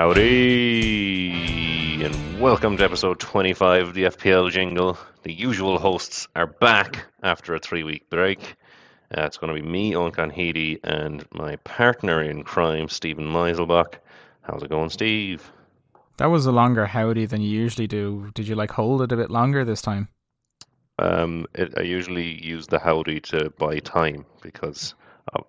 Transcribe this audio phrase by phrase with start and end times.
[0.00, 1.34] Howdy,
[2.02, 4.96] and welcome to episode 25 of the FPL Jingle.
[5.24, 8.56] The usual hosts are back after a three week break.
[9.14, 13.96] Uh, it's going to be me, Owen Conheedy, and my partner in crime, Stephen Meiselbach.
[14.40, 15.52] How's it going, Steve?
[16.16, 18.30] That was a longer howdy than you usually do.
[18.32, 20.08] Did you like hold it a bit longer this time?
[20.98, 24.94] Um, it, I usually use the howdy to buy time because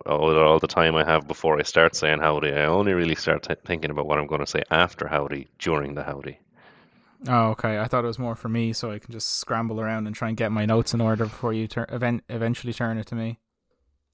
[0.06, 3.42] all, all the time I have before I start saying howdy, I only really start
[3.42, 6.38] t- thinking about what I'm going to say after howdy during the howdy.
[7.28, 7.78] Oh, okay.
[7.78, 10.28] I thought it was more for me, so I can just scramble around and try
[10.28, 13.38] and get my notes in order before you turn event- eventually turn it to me.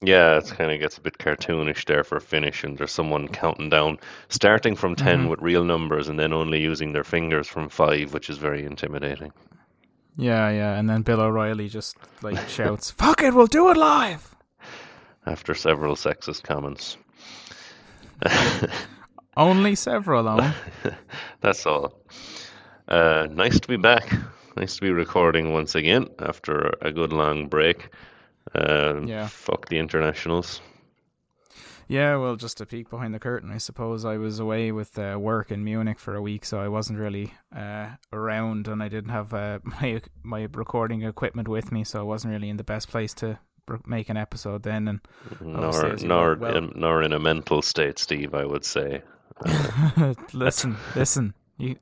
[0.01, 3.27] Yeah, it kind of gets a bit cartoonish there for a finish, and there's someone
[3.27, 3.97] counting down,
[4.29, 5.29] starting from 10 Mhm.
[5.29, 9.33] with real numbers, and then only using their fingers from five, which is very intimidating.
[10.15, 10.77] Yeah, yeah.
[10.77, 14.35] And then Bill O'Reilly just like shouts, "Fuck it, we'll do it live."
[15.29, 16.97] After several sexist comments.
[19.37, 20.51] Only several, though.
[21.41, 22.01] That's all.
[22.87, 24.11] Uh, nice to be back.
[24.57, 27.89] Nice to be recording once again after a good long break.
[28.55, 29.27] Um, Yeah.
[29.27, 30.61] Fuck the internationals.
[31.87, 34.05] Yeah, well, just a peek behind the curtain, I suppose.
[34.05, 37.33] I was away with uh, work in Munich for a week, so I wasn't really
[37.55, 42.03] uh, around, and I didn't have uh, my my recording equipment with me, so I
[42.03, 43.37] wasn't really in the best place to
[43.85, 44.87] make an episode then.
[44.87, 44.99] And
[45.41, 49.01] Nor, as you nor, well- in, nor in a mental state, Steve, I would say.
[50.33, 51.75] listen, listen, you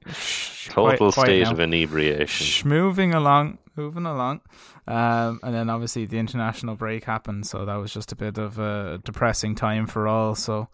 [0.69, 1.51] Total quiet- quiet state now.
[1.51, 2.69] of inebriation.
[2.69, 4.41] Moving along, moving along.
[4.87, 8.57] Um, and then obviously the international break happened, so that was just a bit of
[8.59, 10.35] a depressing time for all.
[10.35, 10.69] So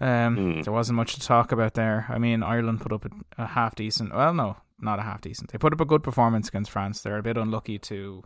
[0.00, 0.60] um, Hmm.
[0.62, 2.06] there wasn't much to talk about there.
[2.08, 4.14] I mean, Ireland put up a, a half decent.
[4.14, 5.50] Well, no, not a half decent.
[5.50, 7.00] They put up a good performance against France.
[7.00, 8.22] They're a bit unlucky to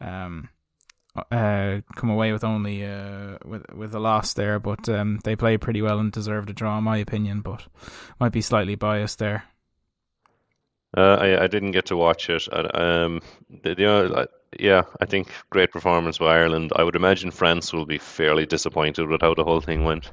[0.00, 0.48] um,
[1.14, 5.60] uh, come away with only uh, with with a loss there, but um, they played
[5.60, 7.40] pretty well and deserved a draw, in my opinion.
[7.40, 7.66] But
[8.18, 9.44] might be slightly biased there.
[10.96, 12.46] Uh, I, I didn't get to watch it.
[12.52, 13.20] I- Um,
[13.62, 14.26] the, the, uh,
[14.60, 16.72] yeah, I think great performance by Ireland.
[16.76, 20.12] I would imagine France will be fairly disappointed with how the whole thing went.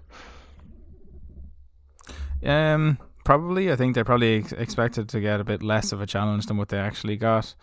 [2.44, 3.72] Um, probably.
[3.72, 6.58] I think they probably ex- expected to get a bit less of a challenge than
[6.58, 7.54] what they actually got.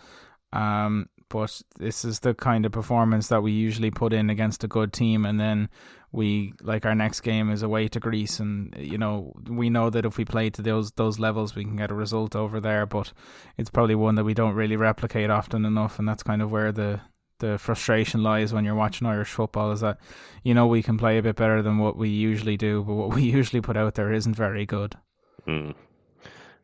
[0.52, 4.68] Um, but this is the kind of performance that we usually put in against a
[4.68, 5.68] good team, and then
[6.12, 10.04] we like our next game is away to Greece, and you know we know that
[10.04, 12.86] if we play to those those levels, we can get a result over there.
[12.86, 13.12] But
[13.56, 16.72] it's probably one that we don't really replicate often enough, and that's kind of where
[16.72, 17.00] the
[17.38, 19.98] the frustration lies when you're watching Irish football is that
[20.42, 23.14] you know we can play a bit better than what we usually do, but what
[23.14, 24.96] we usually put out there isn't very good.
[25.44, 25.72] Hmm.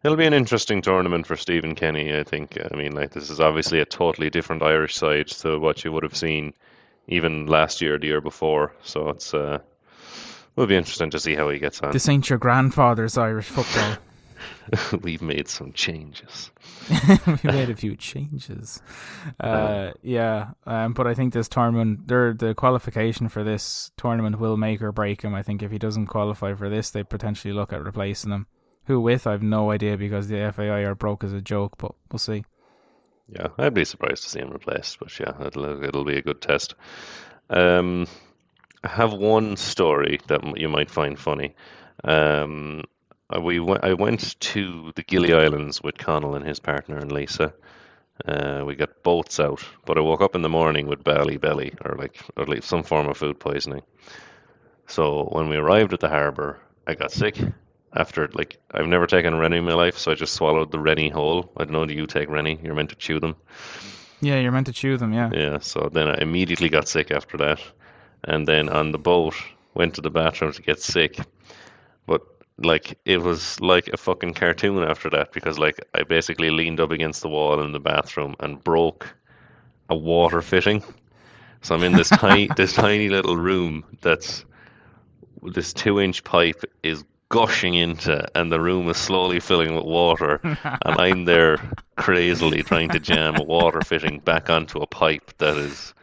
[0.04, 2.58] It'll be an interesting tournament for Stephen Kenny, I think.
[2.58, 6.02] I mean, like, this is obviously a totally different Irish side to what you would
[6.02, 6.54] have seen
[7.06, 8.74] even last year, the year before.
[8.82, 9.58] So it's, uh,
[10.56, 11.92] will be interesting to see how he gets on.
[11.92, 13.96] This ain't your grandfather's Irish football.
[15.02, 16.50] We've made some changes.
[17.26, 18.82] we made a few changes.
[19.38, 24.82] Uh, yeah, um, but I think this tournament, the qualification for this tournament will make
[24.82, 25.34] or break him.
[25.34, 28.46] I think if he doesn't qualify for this, they potentially look at replacing him.
[28.86, 29.26] Who with?
[29.26, 32.44] I've no idea because the FAI are broke as a joke, but we'll see.
[33.28, 36.40] Yeah, I'd be surprised to see him replaced, but yeah, it'll it'll be a good
[36.40, 36.74] test.
[37.48, 38.06] Um,
[38.84, 41.54] I have one story that you might find funny.
[42.04, 42.82] Um,
[43.34, 47.12] uh, we went, I went to the Gili Islands with Connell and his partner and
[47.12, 47.54] Lisa.
[48.26, 51.72] Uh, we got boats out, but I woke up in the morning with belly belly,
[51.84, 53.82] or like or like some form of food poisoning.
[54.86, 57.38] So when we arrived at the harbour, I got sick.
[57.94, 61.10] After like I've never taken Rennie in my life, so I just swallowed the Rennie
[61.10, 61.52] whole.
[61.56, 61.86] I don't know.
[61.86, 62.58] Do you take Rennie?
[62.62, 63.36] You're meant to chew them.
[64.20, 65.12] Yeah, you're meant to chew them.
[65.12, 65.30] Yeah.
[65.32, 67.60] Yeah, so then I immediately got sick after that.
[68.24, 69.34] And then on the boat,
[69.74, 71.18] went to the bathroom to get sick.
[72.06, 72.22] But
[72.58, 76.90] like it was like a fucking cartoon after that because like I basically leaned up
[76.90, 79.14] against the wall in the bathroom and broke
[79.88, 80.82] a water fitting.
[81.62, 84.44] So I'm in this tiny this tiny little room that's
[85.42, 90.38] this two inch pipe is gushing into and the room is slowly filling with water
[90.42, 91.56] and I'm there
[91.96, 95.94] crazily trying to jam a water fitting back onto a pipe that is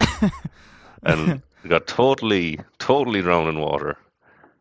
[1.03, 3.95] and got totally totally drowned in water.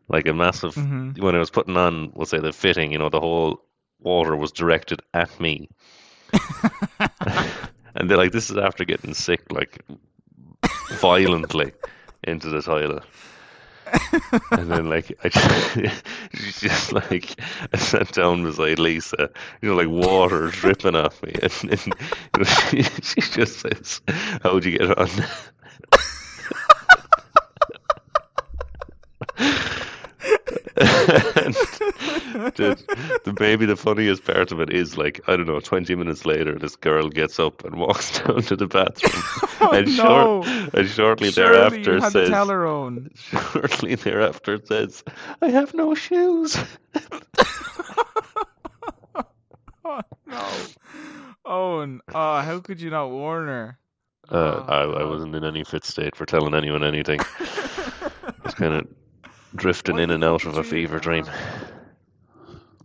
[0.09, 1.19] Like a massive Mhm.
[1.19, 3.63] when I was putting on we'll say the fitting you know the whole
[3.99, 5.69] water was directed at me.
[7.95, 9.83] And they're like this is after getting sick like
[11.01, 11.71] violently
[12.23, 13.03] into the toilet
[14.51, 16.03] and then like I just,
[16.59, 17.39] just like
[17.73, 19.29] I sat down beside Lisa,
[19.61, 21.93] you know, like water dripping off me, and, and you
[22.37, 24.01] know, she, she just says,
[24.43, 25.09] "How'd you get on?"
[32.33, 35.59] the maybe the funniest part of it is like I don't know.
[35.59, 39.23] Twenty minutes later, this girl gets up and walks down to the bathroom,
[39.61, 40.43] Oh, and, no.
[40.43, 43.09] short, and shortly Surely thereafter you had to says, tell her own.
[43.15, 45.03] shortly thereafter says,
[45.41, 46.57] "I have no shoes."
[49.85, 50.47] Oh no.
[51.45, 53.79] Owen, oh, how could you not warn her?
[54.29, 57.19] Uh, Oh, I, I wasn't in any fit state for telling anyone anything.
[57.21, 58.87] I was kind of
[59.55, 61.25] drifting Why in and out of a fever dream.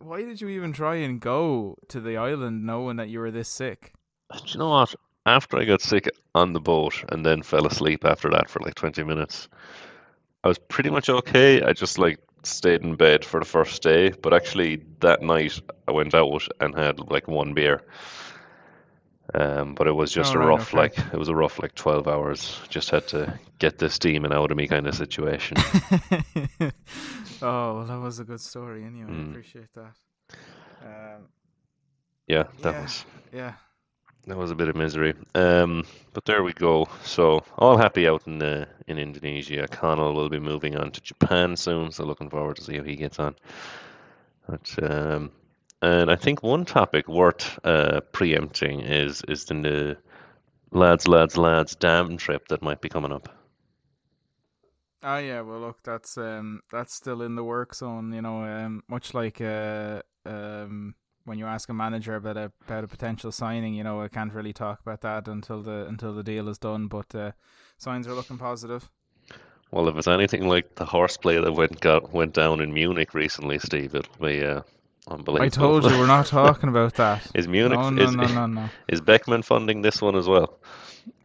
[0.04, 3.48] Why did you even try and go to the island knowing that you were this
[3.48, 3.94] sick?
[4.34, 4.94] Do you know what?
[5.24, 8.74] After I got sick on the boat and then fell asleep after that for like
[8.74, 9.48] 20 minutes,
[10.44, 11.62] I was pretty much okay.
[11.62, 15.58] I just like stayed in bed for the first day, but actually that night
[15.88, 17.80] I went out and had like one beer.
[19.34, 20.76] Um, but it was just Oh, a right, rough okay.
[20.76, 22.60] like it was a rough like 12 hours.
[22.68, 25.56] Just had to get this demon out of me kind of situation.
[27.42, 29.18] oh, well, that was a good story anyway.
[29.18, 29.30] I Mm.
[29.30, 29.96] appreciate that.
[30.82, 31.28] Um,
[32.26, 32.80] Yeah, that Yeah.
[32.82, 33.52] was yeah.
[34.26, 35.14] That was a bit of misery.
[35.34, 35.84] Um,
[36.14, 36.86] but there we go.
[37.02, 39.68] So all happy out in uh, in Indonesia.
[39.68, 42.96] Connell will be moving on to Japan soon, so looking forward to see how he
[42.96, 43.34] gets on.
[44.48, 45.30] But um,
[45.84, 49.96] and I think one topic worth uh, preempting is is the new
[50.72, 53.28] lads, lads, lads dam trip that might be coming up.
[55.02, 57.78] Oh yeah, well look, that's um that's still in the works.
[57.78, 60.94] zone, you know, um much like uh um
[61.24, 64.32] when you ask a manager about a about a potential signing, you know, I can't
[64.32, 67.32] really talk about that until the until the deal is done, but uh
[67.78, 68.90] signs are looking positive.
[69.70, 73.58] Well, if it's anything like the horseplay that went got went down in Munich recently,
[73.58, 74.62] Steve, it'll be uh,
[75.08, 75.44] unbelievable.
[75.44, 77.26] I told you we're not talking about that.
[77.34, 78.68] Is Munich No, no, is, no, no, no.
[78.88, 80.58] is Beckman funding this one as well?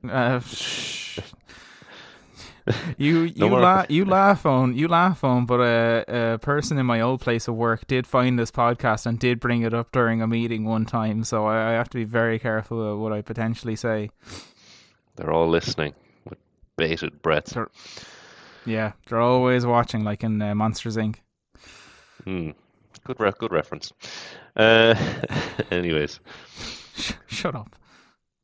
[0.09, 1.19] Uh, shh.
[2.99, 6.77] You you No more- laugh you laugh on you laugh on, but a, a person
[6.77, 9.91] in my old place of work did find this podcast and did bring it up
[9.91, 11.23] during a meeting one time.
[11.23, 14.11] So I, I have to be very careful of what I potentially say.
[15.15, 15.95] They're all listening
[16.29, 16.37] with
[16.77, 17.45] bated breath.
[17.55, 17.71] They're-
[18.65, 21.15] Yeah, they're always watching, like in uh, Monsters Inc.
[22.23, 22.51] Hmm.
[23.09, 23.91] Good, re- good reference.
[24.55, 24.93] Uh,
[25.71, 26.19] anyways,
[27.25, 27.75] Shut up.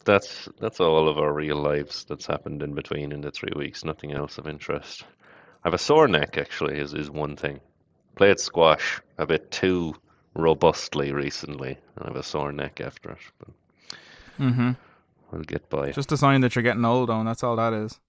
[0.06, 3.85] that's that's all of our real lives that's happened in between in the three weeks.
[3.85, 5.03] Nothing else of interest.
[5.63, 6.39] I have a sore neck.
[6.39, 7.59] Actually, is is one thing.
[8.15, 9.94] Played squash a bit too
[10.33, 11.77] robustly recently.
[12.00, 13.50] I have a sore neck after it, but
[14.38, 14.71] hmm
[15.31, 15.91] we'll get by.
[15.91, 17.27] Just a sign that you're getting old, on.
[17.27, 18.00] That's all that is.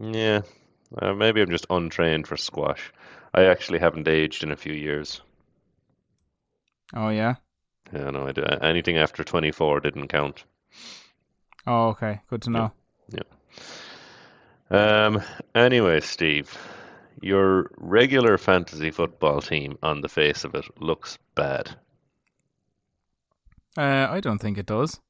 [0.00, 0.40] Yeah,
[0.96, 2.90] uh, maybe I'm just untrained for squash.
[3.34, 5.20] I actually haven't aged in a few years.
[6.94, 7.36] Oh yeah.
[7.92, 8.42] Yeah, no, I do.
[8.42, 10.44] Anything after 24 didn't count.
[11.66, 12.20] Oh okay.
[12.28, 12.72] Good to know.
[13.10, 13.22] Yeah.
[14.70, 15.22] Um.
[15.54, 16.56] Anyway, Steve,
[17.20, 21.76] your regular fantasy football team, on the face of it, looks bad.
[23.76, 25.00] Uh, I don't think it does.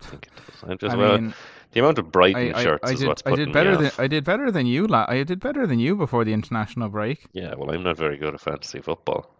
[0.00, 0.70] I think it does.
[0.70, 1.34] I just I well, mean,
[1.72, 3.90] the amount of Brighton I, I, shirts I is did what's I did better than.
[3.98, 4.86] I did better than you.
[4.86, 7.26] La- I did better than you before the international break.
[7.32, 9.39] Yeah, well, I'm not very good at fantasy football.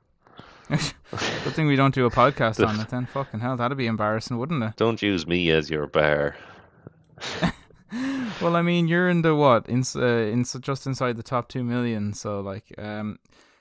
[1.44, 3.06] Good thing we don't do a podcast on it then.
[3.06, 4.76] Fucking hell, that'd be embarrassing, wouldn't it?
[4.76, 6.36] Don't use me as your bar.
[8.40, 9.68] Well, I mean, you're in the what?
[9.68, 12.14] In uh, in just inside the top two million.
[12.14, 13.18] So like, um,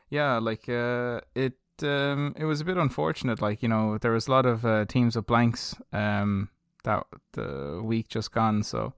[0.10, 3.42] yeah, like uh, it um, it was a bit unfortunate.
[3.42, 6.50] Like you know, there was a lot of uh, teams with blanks um
[6.84, 8.64] that the week just gone.
[8.64, 8.94] So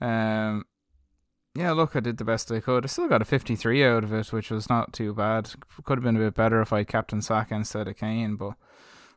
[0.00, 0.64] um.
[1.54, 2.84] Yeah, look, I did the best I could.
[2.84, 5.50] I still got a 53 out of it, which was not too bad.
[5.84, 8.54] Could have been a bit better if I Captain Saka instead of Kane, but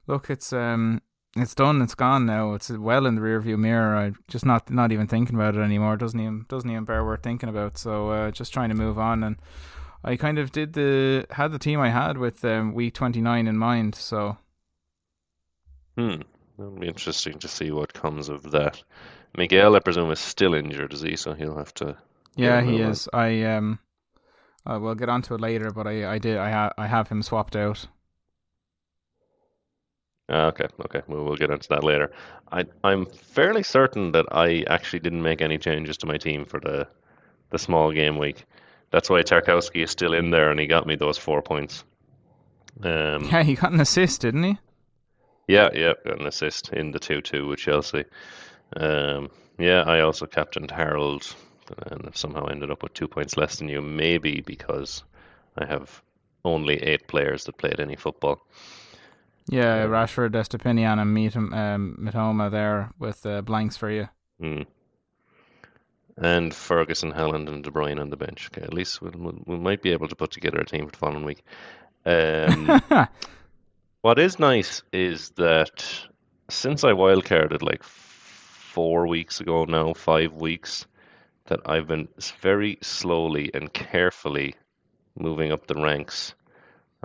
[0.08, 1.01] look, it's um,
[1.38, 1.82] it's done.
[1.82, 2.54] It's gone now.
[2.54, 3.96] It's well in the rearview mirror.
[3.96, 5.94] I just not not even thinking about it anymore.
[5.94, 7.77] It doesn't even doesn't even bear worth thinking about.
[7.77, 9.24] So uh, just trying to move on.
[9.24, 9.38] And
[10.04, 13.58] I kind of did the had the team I had with um, week 29 in
[13.58, 13.96] mind.
[13.96, 14.38] So
[15.98, 16.22] Hmm.
[16.58, 18.82] It'll be interesting to see what comes of that.
[19.38, 21.15] Miguel, I presume, is still injured, is he?
[21.15, 21.98] So he'll have to.
[22.36, 23.10] Yeah, he is.
[23.13, 23.80] I um,
[24.65, 25.72] uh, we'll get onto it later.
[25.72, 27.88] But I I did I ha- I have him swapped out.
[30.30, 31.01] Ah, okay, okay.
[31.08, 32.12] We'll, we'll get into that later.
[32.51, 36.60] I, I'm fairly certain that I actually didn't make any changes to my team for
[36.60, 36.88] the
[37.51, 38.46] the small game week.
[38.92, 41.84] That's why Tarkowski is still in there, and he got me those four points.
[42.84, 44.58] Um, Yeah, he got an assist, didn't he?
[45.48, 48.06] yeah, yeah, got an assist in the two-two with Chelsea.
[48.77, 51.36] Um, yeah, I also captained Harold,
[51.89, 53.81] and I've somehow ended up with two points less than you.
[53.81, 55.03] Maybe because
[55.57, 56.01] I have
[56.43, 58.45] only eight players that played any football.
[59.48, 64.10] Yeah, Um, Rashford, Estupiñán, and Meet um, Mitoma there with uh, blanks for you.
[64.39, 64.62] Hmm.
[66.17, 68.50] And Ferguson, Haaland, and De Bruyne on the bench.
[68.51, 70.91] Okay, at least we'll, we'll, we might be able to put together a team for
[70.91, 71.43] the following week.
[72.05, 72.81] Um,
[74.01, 75.84] what is nice is that
[76.50, 80.86] since I wildcarded like four weeks ago now, five weeks,
[81.46, 82.08] that I've been
[82.42, 84.56] very slowly and carefully
[85.18, 86.34] moving up the ranks.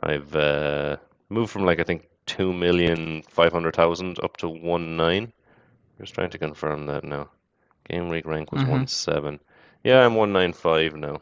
[0.03, 0.97] I've uh,
[1.29, 5.33] moved from like I think two million five hundred thousand up to one nine.
[6.01, 7.31] Just trying to confirm that now.
[7.89, 8.69] Game week rank was Mhm.
[8.69, 9.41] one seven.
[9.85, 11.21] Yeah, I'm one nine five now.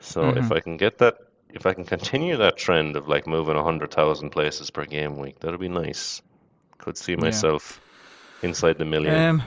[0.00, 0.52] So if Mhm.
[0.52, 1.18] I can get that,
[1.50, 5.18] if I can continue that trend of like moving a hundred thousand places per game
[5.18, 6.22] week, that'd be nice.
[6.78, 7.20] Could see Yeah.
[7.24, 7.80] myself
[8.42, 9.26] inside the million.
[9.30, 9.42] Um,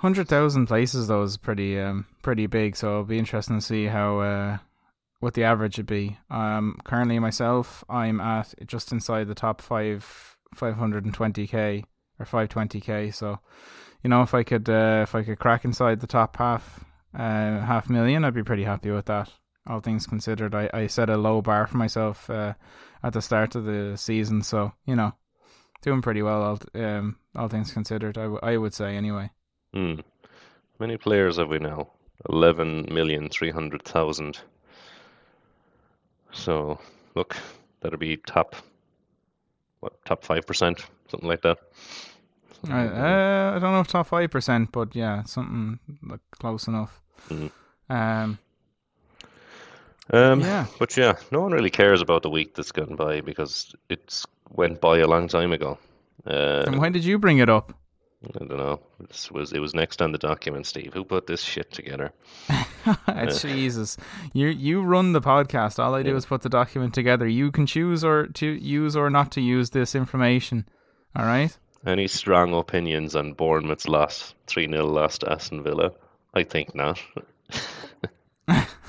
[0.00, 2.76] hundred thousand places though is pretty um pretty big.
[2.76, 4.58] So it'll be interesting to see how uh
[5.20, 6.18] what the average would be.
[6.30, 11.84] Um, currently myself, I'm at just inside the top five five hundred and twenty k
[12.18, 13.10] or five twenty k.
[13.10, 13.38] So,
[14.02, 17.60] you know, if I could uh, if I could crack inside the top half uh
[17.60, 19.30] half million, I'd be pretty happy with that.
[19.66, 22.54] All things considered, I I set a low bar for myself uh,
[23.02, 24.40] at the start of the season.
[24.42, 25.12] So you know,
[25.82, 26.42] doing pretty well.
[26.42, 29.30] All um all things considered, I, w- I would say anyway.
[29.72, 30.00] Hmm.
[30.78, 31.88] Many players have we now?
[32.28, 34.38] Eleven million three hundred thousand.
[36.32, 36.78] So
[37.14, 37.36] look,
[37.80, 38.56] that'll be top
[39.80, 41.58] what top five percent, something like that.
[42.52, 43.00] Something I, like that.
[43.00, 47.00] uh, I don't know if top five percent, but yeah, something like close enough.
[47.28, 47.50] Mhm.
[47.88, 48.38] Um,
[50.12, 50.66] Um, yeah.
[50.78, 54.80] but yeah, no one really cares about the week that's gone by because it's went
[54.80, 55.78] by a long time ago.
[56.26, 57.72] Uh, and why did you bring it up?
[58.22, 58.80] I don't know.
[59.08, 60.92] This was it was next on the document, Steve.
[60.92, 62.12] Who put this shit together?
[63.06, 63.98] Uh, Jesus,
[64.32, 65.78] you you run the podcast.
[65.78, 66.16] All I do Yeah.
[66.16, 67.28] is put the document together.
[67.28, 70.66] You can choose or to use or not to use this information.
[71.14, 71.54] All right.
[71.86, 75.92] Any strong opinions on Bournemouth's loss, three 0 loss to Aston Villa?
[76.32, 76.98] I think not.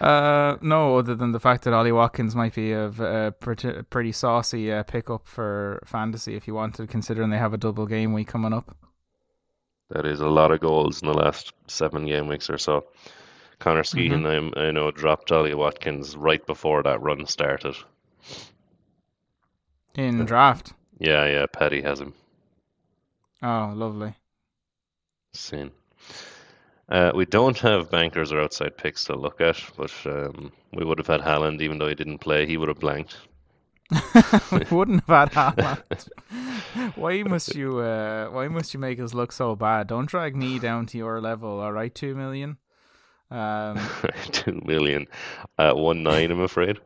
[0.00, 3.82] Uh, no, other than the fact that Ollie Watkins might be a, v- a pretty,
[3.90, 8.14] pretty saucy uh, pickup for fantasy if you wanted, considering they have a double game
[8.14, 8.74] week coming up.
[9.90, 12.86] That is a lot of goals in the last seven game weeks or so.
[13.58, 17.76] Connor Skehan, I'm, I know, dropped Ollie Watkins right before that run started.
[19.96, 20.72] In draft.
[20.98, 22.14] Yeah, yeah, Paddy has him.
[23.42, 24.14] Oh, lovely.
[25.32, 25.72] Sin.
[26.90, 30.98] Uh, we don't have bankers or outside picks to look at, but um, we would
[30.98, 32.46] have had Haaland even though he didn't play.
[32.46, 33.16] He would have blanked.
[34.52, 36.08] we wouldn't have had Haaland.
[36.96, 37.78] why must you?
[37.78, 39.86] Uh, why must you make us look so bad?
[39.88, 41.60] Don't drag me down to your level.
[41.60, 42.56] All right, two million.
[43.32, 43.78] Um.
[44.32, 45.06] Two million
[45.56, 46.80] at one nine, I'm afraid.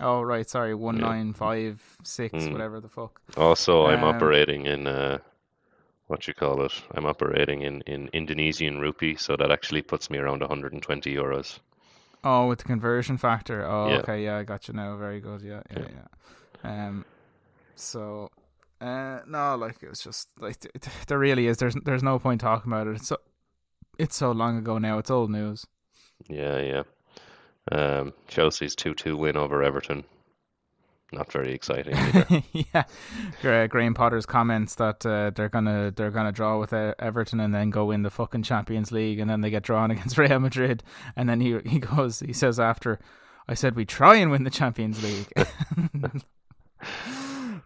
[0.00, 0.74] Oh right, sorry.
[0.74, 1.02] One Yeah.
[1.06, 2.50] nine five six, Mm.
[2.52, 3.20] whatever the fuck.
[3.36, 5.18] Also, I'm Um, operating in uh,
[6.06, 6.72] what you call it.
[6.94, 11.58] I'm operating in, in Indonesian rupee, so that actually puts me around 120 euros.
[12.22, 13.64] Oh, with the conversion factor.
[13.66, 13.98] Oh, Yeah.
[13.98, 14.24] okay.
[14.24, 14.96] Yeah, I got you now.
[14.96, 15.42] Very good.
[15.42, 15.86] Yeah, yeah,
[16.64, 16.86] yeah.
[16.86, 17.04] Um.
[17.76, 18.30] So.
[18.80, 21.56] Uh, no, like it was just like th- th- there really is.
[21.56, 22.96] There's there's no point talking about it.
[22.96, 23.16] It's so
[23.98, 24.98] it's so long ago now.
[24.98, 25.64] It's old news.
[26.28, 26.82] Yeah, yeah.
[27.72, 30.04] Um, Chelsea's 2-2 win over Everton.
[31.14, 31.94] Not very exciting
[32.52, 37.70] yeah, Graham Potter's comments that uh, they're gonna they're gonna draw with Everton and then
[37.70, 40.82] go win the fucking Champions League and then they get drawn against Real Madrid
[41.16, 42.98] and then he he goes he says after
[43.48, 45.32] I said we try and win the Champions League.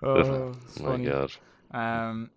[0.02, 1.05] oh, My funny.
[1.07, 1.33] God.
[1.71, 2.31] Um,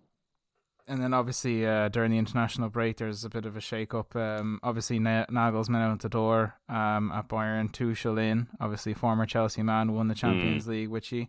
[0.88, 4.14] and then obviously uh, during the international break, there's a bit of a shake up.
[4.16, 6.54] Um, obviously Na- Nagelsmann out the door.
[6.68, 8.48] Um, at Bayern, Tuchel in.
[8.60, 11.28] Obviously, former Chelsea man won the Champions League, which he.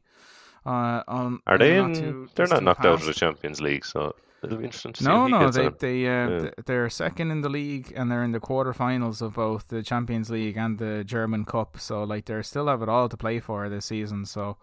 [0.65, 1.93] Uh, on, Are they in?
[1.93, 3.13] too they're not knocked out of the.
[3.13, 5.75] Champions League, so it'll be interesting to see No, no, they on.
[5.79, 6.49] they uh, yeah.
[6.65, 10.55] they're second in the league and they're in the quarterfinals of both the Champions League
[10.57, 11.77] and the German Cup.
[11.79, 14.25] So like they still have it all to play for this season.
[14.25, 14.57] So,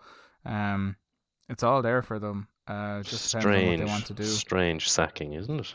[0.47, 0.97] um,
[1.51, 2.49] it's all there for them.
[2.71, 4.23] Uh, just on what Strange, they want to do.
[4.23, 5.75] strange sacking, isn't it?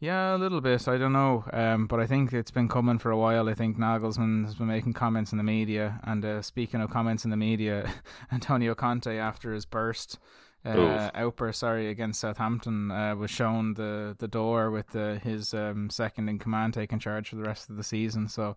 [0.00, 0.88] Yeah, a little bit.
[0.88, 3.48] I don't know, um, but I think it's been coming for a while.
[3.48, 7.24] I think Nagelsmann has been making comments in the media, and uh, speaking of comments
[7.24, 7.88] in the media,
[8.32, 10.18] Antonio Conte after his burst,
[10.64, 15.90] uh, outburst, sorry, against Southampton, uh, was shown the the door with the, his um,
[15.90, 18.28] second in command taking charge for the rest of the season.
[18.28, 18.56] So.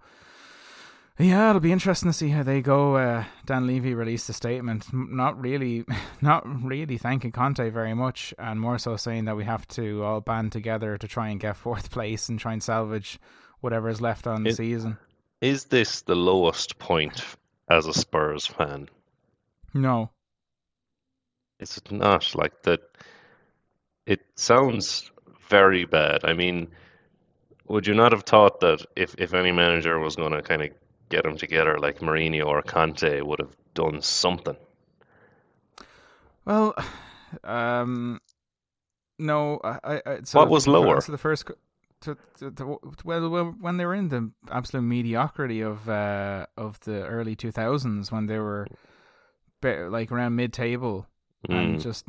[1.21, 2.95] Yeah, it'll be interesting to see how they go.
[2.95, 5.85] Uh, Dan Levy released a statement, not really,
[6.21, 10.19] not really thanking Conte very much, and more so saying that we have to all
[10.19, 13.19] band together to try and get fourth place and try and salvage
[13.59, 14.97] whatever is left on the season.
[15.41, 17.23] Is this the lowest point
[17.69, 18.89] as a Spurs fan?
[19.75, 20.09] No,
[21.59, 22.35] Is it not?
[22.35, 22.81] Like that.
[24.07, 25.11] It sounds
[25.47, 26.25] very bad.
[26.25, 26.69] I mean,
[27.67, 30.69] would you not have thought that if if any manager was going to kind of
[31.11, 34.55] get them together like Mourinho or Conte would have done something.
[36.45, 36.73] Well,
[37.43, 38.19] um,
[39.19, 40.99] no, I, I so what was lower?
[41.01, 41.51] The first,
[42.01, 47.05] to, to, to, well, when they were in the absolute mediocrity of uh, of the
[47.05, 48.65] early two thousands, when they were
[49.61, 51.05] like around mid table
[51.49, 51.55] mm.
[51.55, 52.05] and just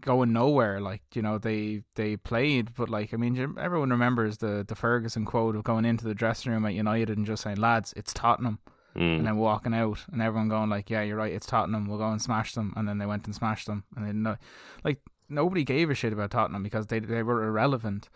[0.00, 0.80] going nowhere.
[0.80, 5.24] Like you know, they they played, but like I mean, everyone remembers the the Ferguson
[5.24, 8.58] quote of going into the dressing room at United and just saying, "Lads, it's Tottenham."
[8.94, 9.18] Mm.
[9.18, 11.32] And then walking out, and everyone going like, "Yeah, you're right.
[11.32, 11.86] It's Tottenham.
[11.86, 14.36] We'll go and smash them." And then they went and smashed them, and then
[14.84, 18.08] like nobody gave a shit about Tottenham because they they were irrelevant.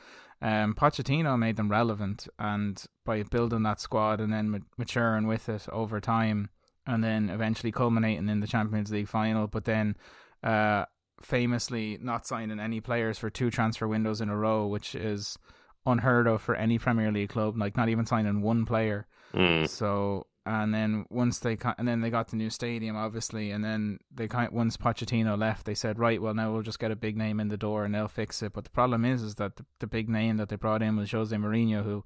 [0.42, 5.68] Um, Pochettino made them relevant, and by building that squad and then maturing with it
[5.70, 6.48] over time,
[6.86, 9.96] and then eventually culminating in the Champions League final, but then
[10.42, 10.84] uh,
[11.22, 15.38] famously not signing any players for two transfer windows in a row, which is
[15.86, 17.56] unheard of for any Premier League club.
[17.56, 19.06] Like not even signing one player.
[19.34, 19.68] Mm.
[19.68, 23.98] So and then once they and then they got the new stadium obviously and then
[24.12, 27.16] they kind once Pochettino left they said right well now we'll just get a big
[27.16, 29.64] name in the door and they'll fix it but the problem is is that the,
[29.80, 32.02] the big name that they brought in was Jose Mourinho who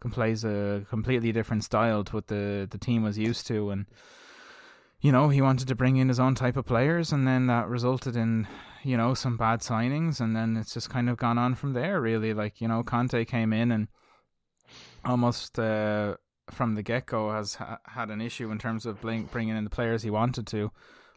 [0.00, 3.86] can plays a completely different style to what the the team was used to and
[5.00, 7.68] you know he wanted to bring in his own type of players and then that
[7.68, 8.46] resulted in
[8.82, 12.00] you know some bad signings and then it's just kind of gone on from there
[12.00, 13.88] really like you know Conte came in and
[15.04, 16.14] almost uh
[16.50, 19.64] from the get go has ha- had an issue in terms of bring, bringing in
[19.64, 20.70] the players he wanted to.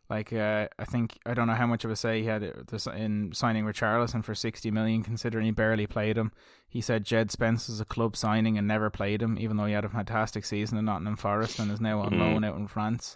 [0.10, 3.32] Like uh, I think I don't know how much of a say he had in
[3.34, 6.34] signing Richarlison for sixty million, considering he barely played him.
[6.68, 9.74] He said Jed Spence is a club signing and never played him, even though he
[9.74, 12.20] had a fantastic season in Nottingham Forest and is now on mm.
[12.20, 13.16] loan out in France.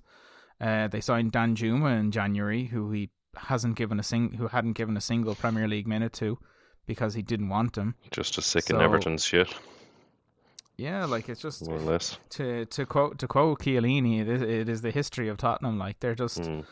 [0.61, 4.95] Uh, they signed Danjuma in January, who he hasn't given a sing, who hadn't given
[4.95, 6.37] a single Premier League minute to,
[6.85, 7.95] because he didn't want him.
[8.11, 9.53] Just a sick so, Everton's shit.
[10.77, 14.41] Yeah, like it's just more or less to to quote to quote Chiellini, it is,
[14.41, 15.77] it is the history of Tottenham.
[15.77, 16.65] Like they're just, mm.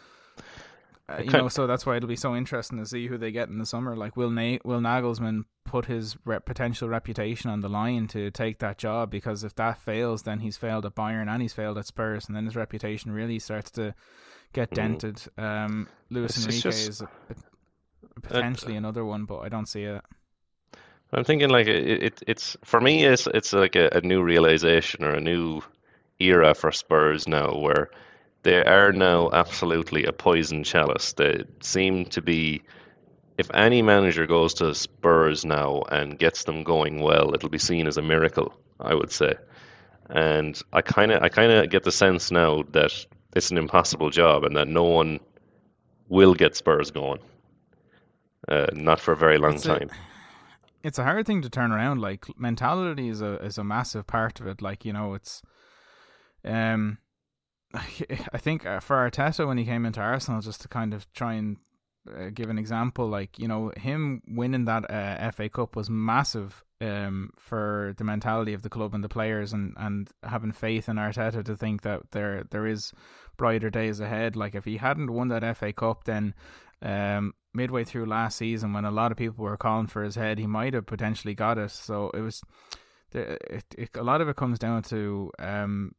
[1.10, 3.50] Uh, you know, so that's why it'll be so interesting to see who they get
[3.50, 3.96] in the summer.
[3.96, 8.60] Like will Na- will Nagelsmann put his rep- potential reputation on the line to take
[8.60, 9.12] that job?
[9.12, 12.36] Because if that fails, then he's failed at Bayern and he's failed at Spurs, and
[12.36, 13.94] then his reputation really starts to
[14.54, 14.76] get mm.
[14.76, 15.22] dented.
[15.38, 19.84] Um, Luis Enrique just, is a, a, potentially uh, another one, but I don't see
[19.84, 20.02] it.
[21.12, 25.04] I'm thinking like it, it it's for me it's it's like a, a, new realization
[25.04, 25.62] or a new
[26.20, 27.92] era for Spurs now where
[28.44, 31.14] they are now absolutely a poison chalice.
[31.14, 32.62] They seem to be
[33.38, 37.88] if any manager goes to Spurs now and gets them going well, it'll be seen
[37.88, 39.34] as a miracle, I would say.
[40.10, 42.92] And I kind of I kind of get the sense now that
[43.36, 45.20] it's an impossible job and that no one
[46.10, 47.20] will get Spurs going.
[48.48, 49.90] Uh, not for a very long it's time.
[49.90, 52.02] A- it's a hard thing to turn around.
[52.02, 54.62] Like mentality is a is a massive part of it.
[54.62, 55.42] Like you know, it's
[56.44, 56.98] um,
[58.34, 61.34] I think uh, for Arteta when he came into Arsenal, just to kind of try
[61.34, 61.58] and
[62.08, 66.64] uh, give an example, like you know, him winning that uh, FA Cup was massive
[66.82, 70.98] um for the mentality of the club and the players, and and having faith in
[70.98, 72.94] Arteta to think that there there is
[73.38, 74.36] brighter days ahead.
[74.36, 76.36] Like if he hadn't won that FA Cup, then
[76.84, 80.38] um, midway through last season, when a lot of people were calling for his head,
[80.38, 81.72] he might have potentially got it.
[81.72, 82.42] So it was,
[83.14, 85.96] it, it, a lot of it comes down to um,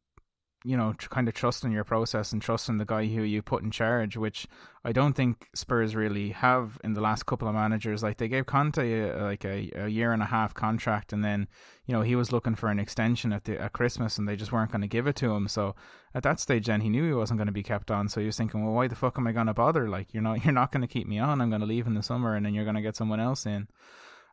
[0.65, 3.69] you know, kind of trusting your process and trusting the guy who you put in
[3.69, 4.47] charge, which
[4.83, 8.01] I don't think Spurs really have in the last couple of managers.
[8.01, 11.47] Like they gave Conte a, like a, a year and a half contract, and then
[11.85, 14.51] you know he was looking for an extension at the at Christmas, and they just
[14.51, 15.47] weren't going to give it to him.
[15.47, 15.75] So
[16.15, 18.09] at that stage, then he knew he wasn't going to be kept on.
[18.09, 19.87] So he was thinking, well, why the fuck am I going to bother?
[19.87, 21.41] Like you're not you're not going to keep me on.
[21.41, 23.45] I'm going to leave in the summer, and then you're going to get someone else
[23.45, 23.67] in.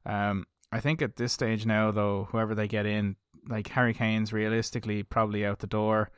[0.07, 4.33] Um, I think at this stage now, though, whoever they get in, like Harry Kane's
[4.33, 6.11] realistically probably out the door.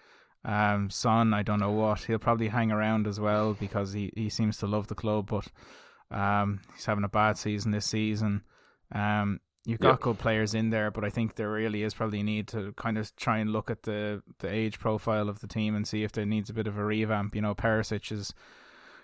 [0.44, 4.28] Um, Son, I don't know what he'll probably hang around as well because he, he
[4.28, 5.48] seems to love the club, but
[6.16, 8.42] um, he's having a bad season this season.
[8.92, 10.00] Um, you've got yep.
[10.00, 12.98] good players in there, but I think there really is probably a need to kind
[12.98, 16.12] of try and look at the the age profile of the team and see if
[16.12, 17.34] there needs a bit of a revamp.
[17.34, 18.34] You know, Perisic is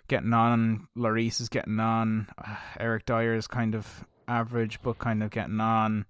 [0.08, 2.28] getting on, Lloris is getting on,
[2.78, 6.07] Eric Dier is kind of average, but kind of getting on.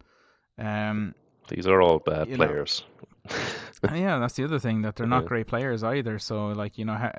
[0.59, 1.15] Um,
[1.49, 2.85] these are all bad players.
[3.95, 6.19] yeah, that's the other thing that they're not great players either.
[6.19, 7.11] So, like you know,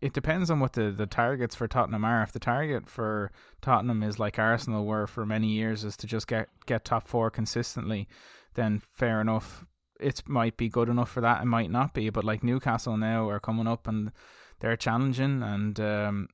[0.00, 2.22] it depends on what the the targets for Tottenham are.
[2.22, 6.26] If the target for Tottenham is like Arsenal were for many years, is to just
[6.26, 8.08] get get top four consistently,
[8.54, 9.64] then fair enough.
[10.00, 11.42] It might be good enough for that.
[11.42, 14.12] It might not be, but like Newcastle now are coming up and
[14.60, 16.28] they're challenging, and um,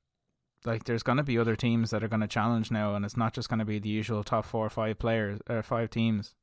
[0.64, 3.16] like there's going to be other teams that are going to challenge now, and it's
[3.16, 6.34] not just going to be the usual top four or five players or five teams.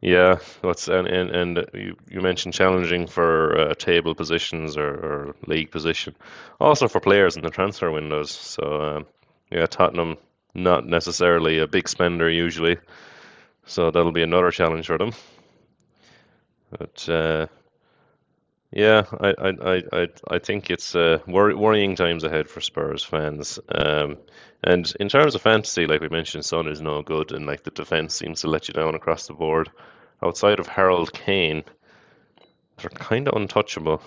[0.00, 5.36] Yeah, what's and and, and you, you mentioned challenging for uh, table positions or, or
[5.46, 6.16] league position,
[6.58, 8.30] also for players in the transfer windows.
[8.30, 9.06] So um,
[9.50, 10.16] yeah, Tottenham
[10.54, 12.78] not necessarily a big spender usually,
[13.66, 15.12] so that'll be another challenge for them.
[16.70, 17.46] But uh,
[18.72, 23.58] yeah, I, I, I, I think it's uh, worrying times ahead for Spurs fans.
[23.68, 24.18] Um,
[24.62, 27.70] and in terms of fantasy, like we mentioned, Son is no good, and like the
[27.70, 29.70] defense seems to let you down across the board.
[30.22, 31.64] Outside of Harold Kane,
[32.76, 34.02] they're kind of untouchable.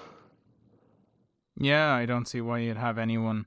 [1.58, 3.45] Yeah, I don't see why you'd have anyone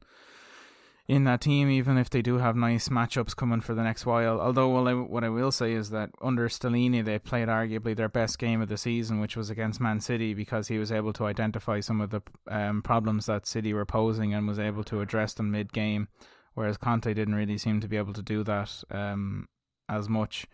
[1.09, 4.41] in that team, even if they do have nice matchups coming for the next while.
[4.41, 8.09] Although, well, I, what I will say is that under Stellini, they played arguably their
[8.09, 11.27] best game of the season, which was against Man City, because he was able to
[11.27, 15.35] identify some of the um, problems that City were posing and was able to address
[15.35, 16.09] them mid game,
[16.55, 19.47] whereas Conte didn't really seem to be able to do that um,
[19.89, 20.47] as much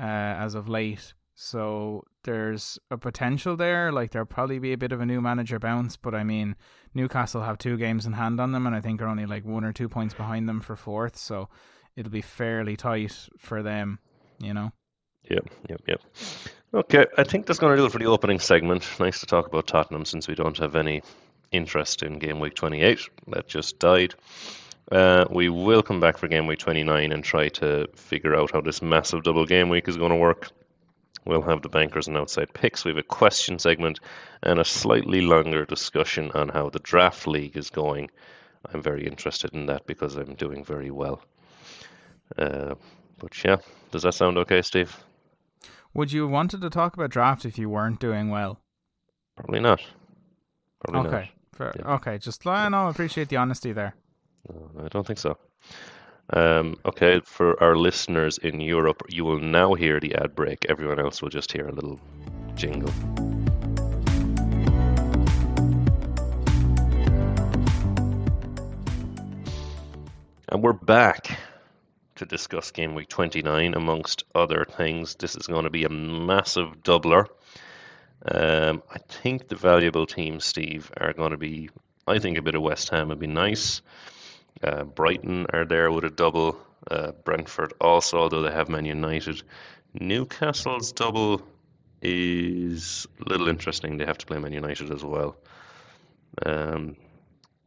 [0.00, 1.12] uh, as of late.
[1.40, 3.92] So there's a potential there.
[3.92, 6.56] Like there'll probably be a bit of a new manager bounce, but I mean,
[6.94, 9.62] Newcastle have two games in hand on them, and I think are only like one
[9.64, 11.16] or two points behind them for fourth.
[11.16, 11.48] So
[11.94, 14.00] it'll be fairly tight for them,
[14.40, 14.72] you know.
[15.30, 16.00] Yep, yep, yep.
[16.74, 18.84] Okay, I think that's going to do it for the opening segment.
[18.98, 21.02] Nice to talk about Tottenham since we don't have any
[21.52, 22.98] interest in game week 28.
[23.28, 24.16] That just died.
[24.90, 28.60] Uh, we will come back for game week 29 and try to figure out how
[28.60, 30.50] this massive double game week is going to work.
[31.28, 32.86] We'll have the bankers and outside picks.
[32.86, 34.00] We have a question segment
[34.42, 38.10] and a slightly longer discussion on how the draft league is going.
[38.72, 41.20] I'm very interested in that because I'm doing very well.
[42.38, 42.76] Uh,
[43.18, 43.58] but yeah,
[43.90, 44.96] does that sound okay, Steve?
[45.92, 48.58] Would you have wanted to talk about draft if you weren't doing well?
[49.36, 49.82] Probably not.
[50.82, 51.30] Probably okay.
[51.58, 51.76] Not.
[51.76, 51.94] Yeah.
[51.96, 52.88] Okay, just I know.
[52.88, 53.94] Appreciate the honesty there.
[54.48, 55.36] No, I don't think so.
[56.30, 60.66] Um, okay, for our listeners in Europe, you will now hear the ad break.
[60.68, 61.98] Everyone else will just hear a little
[62.54, 62.92] jingle.
[70.50, 71.38] And we're back
[72.16, 75.14] to discuss game week 29, amongst other things.
[75.14, 77.26] This is going to be a massive doubler.
[78.30, 81.70] Um, I think the valuable teams, Steve, are going to be,
[82.06, 83.80] I think a bit of West Ham would be nice.
[84.62, 86.58] Uh, Brighton are there with a double.
[86.90, 89.42] Uh, Brentford also, although they have Man United.
[89.94, 91.42] Newcastle's double
[92.02, 93.96] is a little interesting.
[93.96, 95.36] They have to play Man United as well.
[96.44, 96.96] Um,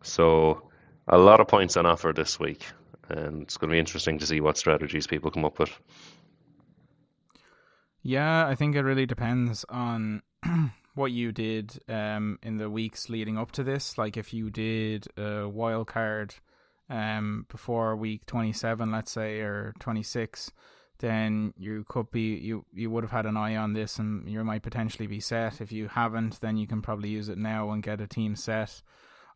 [0.04, 0.70] so
[1.08, 2.66] a lot of points on offer this week,
[3.10, 5.78] and it's going to be interesting to see what strategies people come up with.
[8.04, 10.24] Yeah, I think it really depends on
[10.96, 13.98] what you did um, in the weeks leading up to this.
[13.98, 16.34] Like if you did a wild card
[16.92, 20.52] um, before week 27, let's say, or 26,
[21.00, 24.44] then you could be you you would have had an eye on this and you
[24.44, 25.62] might potentially be set.
[25.62, 28.82] If you haven't, then you can probably use it now and get a team set.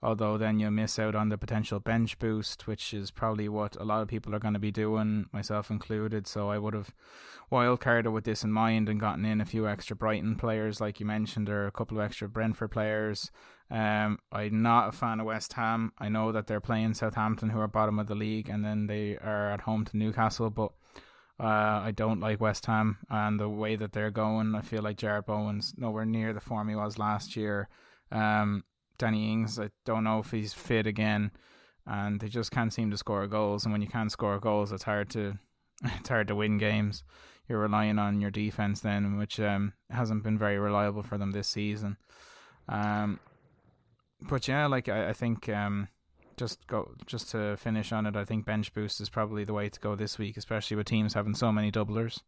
[0.06, 3.84] Although then you'll miss out on the potential bench boost, which is probably what a
[3.84, 6.28] lot of people are going to be doing, myself included.
[6.28, 6.94] So I would have
[7.52, 11.08] wildcarded with this in mind and gotten in a few extra Brighton players, like you
[11.08, 13.32] mentioned, or a couple of extra Brentford players.
[13.72, 15.92] Um, I'm not a fan of West Ham.
[15.98, 19.18] I know that they're playing Southampton, who are bottom of the league, and then they
[19.18, 20.72] are at home to Newcastle, but.
[21.38, 24.56] Uh, I don't like West Ham and the way that they're going.
[24.56, 27.68] I feel like Jarrod Bowen's nowhere near the form he was last year.
[28.10, 28.64] Um,
[28.98, 31.32] Danny Ings, I don't know if he's fit again,
[31.86, 33.66] and they just can't seem to score goals.
[33.66, 35.38] And when you can't score goals, it's hard to
[35.84, 37.04] it's hard to win games.
[37.48, 41.48] You're relying on your defense then, which um, hasn't been very reliable for them this
[41.48, 41.98] season.
[42.68, 43.20] Um,
[44.22, 45.90] but yeah, like I, I think um,
[46.38, 49.70] just go just to finish on it, I think bench boost is probably the way
[49.70, 52.22] to go this week, especially with teams having so many doublers.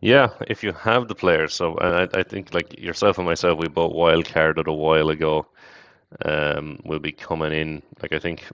[0.00, 1.54] Yeah, if you have the players.
[1.54, 5.46] So I, I think like yourself and myself, we bought wild carded a while ago.
[6.24, 7.82] Um, will be coming in.
[8.00, 8.44] Like I think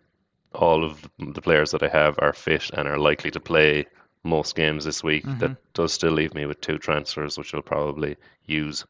[0.55, 3.87] all of the players that I have are fit and are likely to play
[4.25, 5.25] most games this week.
[5.25, 5.39] Mm-hmm.
[5.39, 8.85] That does still leave me with two transfers, which I'll probably use.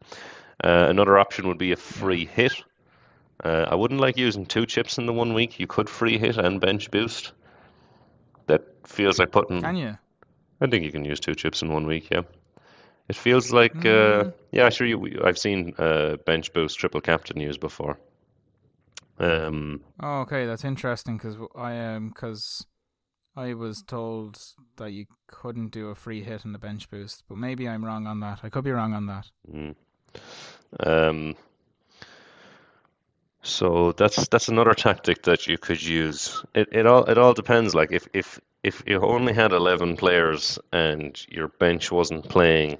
[0.62, 2.54] Uh, another option would be a free hit.
[3.42, 5.58] Uh, I wouldn't like using two chips in the one week.
[5.58, 7.32] You could free hit and bench boost.
[8.46, 9.60] That feels like putting.
[9.60, 9.98] Can you?
[10.60, 12.08] I think you can use two chips in one week.
[12.10, 12.22] Yeah.
[13.08, 14.34] It feels like, uh, mm.
[14.50, 14.86] yeah, sure.
[14.86, 17.98] You, I've seen uh, bench boost triple captain used before.
[19.18, 22.66] Um, oh, okay, that's interesting because I am um, because
[23.36, 24.40] I was told
[24.76, 28.06] that you couldn't do a free hit in the bench boost, but maybe I'm wrong
[28.06, 28.40] on that.
[28.42, 29.30] I could be wrong on that.
[29.52, 29.74] Mm.
[30.80, 31.36] Um,
[33.42, 36.42] so that's that's another tactic that you could use.
[36.54, 37.74] It it all it all depends.
[37.74, 42.78] Like if if if you only had eleven players and your bench wasn't playing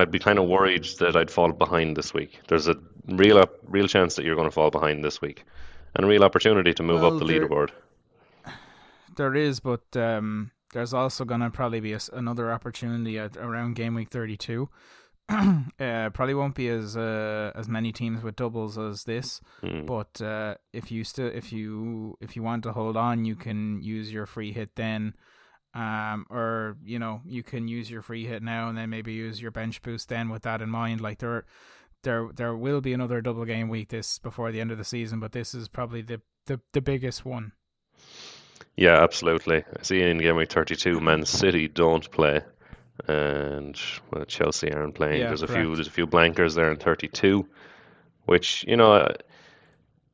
[0.00, 2.40] I'd be kind of worried that I'd fall behind this week.
[2.48, 5.44] There's a real real chance that you're going to fall behind this week,
[5.94, 7.70] and a real opportunity to move Well, up the there- leaderboard.
[9.16, 13.74] There is, but um, there's also going to probably be a another opportunity at around
[13.74, 14.68] game week 32.
[15.28, 19.84] uh, probably won't be as uh, as many teams with doubles as this, Hmm.
[19.86, 23.80] but uh, if you still if you if you want to hold on, you can
[23.82, 25.14] use your free hit then,
[25.74, 29.40] um, or you know you can use your free hit now and then maybe use
[29.40, 31.00] your bench boost then with that in mind.
[31.00, 31.44] Like there,
[32.02, 35.20] there there will be another double game week this before the end of the season,
[35.20, 37.52] but this is probably the the, the biggest one.
[38.76, 39.58] Yeah, absolutely.
[39.58, 42.40] I see in game week 32, Man City don't play,
[43.06, 43.78] and
[44.10, 45.20] well, Chelsea aren't playing.
[45.20, 47.46] Yeah, there's a few there's a few blankers there in 32,
[48.26, 49.08] which you know.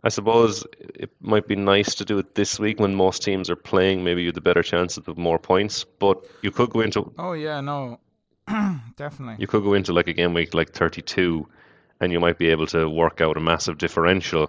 [0.07, 3.57] I, suppose it might be nice to do it this week when most teams are
[3.57, 4.05] playing.
[4.05, 7.33] Maybe you have the better chance of more points, but you could go into Oh
[7.33, 7.99] yeah, no,
[8.97, 9.37] definitely.
[9.39, 11.47] you could go into like a game week like 32
[12.01, 14.49] and you might be able to work out a massive differential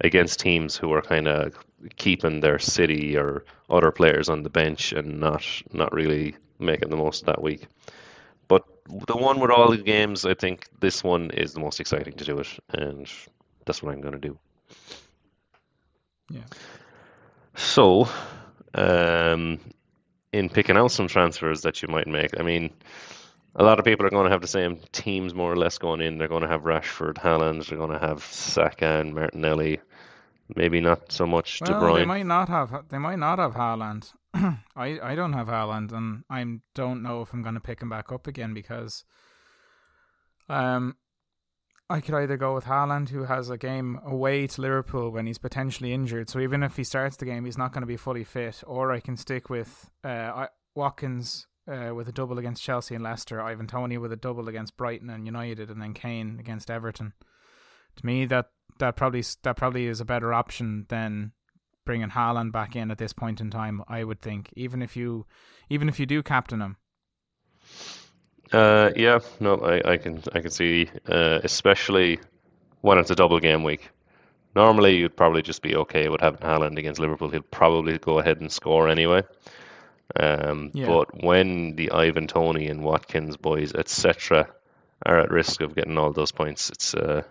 [0.00, 1.54] against teams who are kind of
[1.96, 6.96] keeping their city or other players on the bench and not not really making the
[6.96, 7.66] most of that week
[8.48, 8.64] but
[9.06, 12.24] the one with all the games i think this one is the most exciting to
[12.24, 13.08] do it and
[13.64, 14.38] that's what i'm going to do
[16.30, 16.42] Yeah.
[17.56, 18.08] so
[18.74, 19.58] um
[20.32, 22.70] in picking out some transfers that you might make i mean
[23.58, 26.00] a lot of people are going to have the same teams more or less going
[26.00, 26.16] in.
[26.16, 27.66] They're going to have Rashford, Haaland.
[27.66, 29.80] They're going to have Saka and Martinelli.
[30.54, 32.88] Maybe not so much De Well, they might not have.
[32.88, 34.12] They might not have Haaland.
[34.34, 37.90] I I don't have Haaland, and I don't know if I'm going to pick him
[37.90, 39.04] back up again because,
[40.48, 40.96] um,
[41.90, 45.38] I could either go with Haaland, who has a game away to Liverpool when he's
[45.38, 48.24] potentially injured, so even if he starts the game, he's not going to be fully
[48.24, 51.46] fit, or I can stick with uh Watkins.
[51.66, 55.10] Uh, with a double against Chelsea and Leicester, Ivan Toney with a double against Brighton
[55.10, 57.12] and United, and then Kane against Everton.
[57.96, 58.46] To me, that
[58.78, 61.32] that probably that probably is a better option than
[61.84, 63.82] bringing Haaland back in at this point in time.
[63.86, 65.26] I would think, even if you
[65.68, 66.76] even if you do captain him,
[68.52, 72.18] Uh, yeah, no, I, I can I can see, uh, especially
[72.80, 73.90] when it's a double game week.
[74.54, 77.28] Normally, you'd probably just be okay with having Haaland against Liverpool.
[77.30, 79.22] He'll probably go ahead and score anyway.
[80.16, 80.86] Um, Yeah.
[80.86, 84.48] but when the Ivan Toney and Watkins boys, etc.,
[85.04, 87.22] are at risk of getting all those points, it's uh,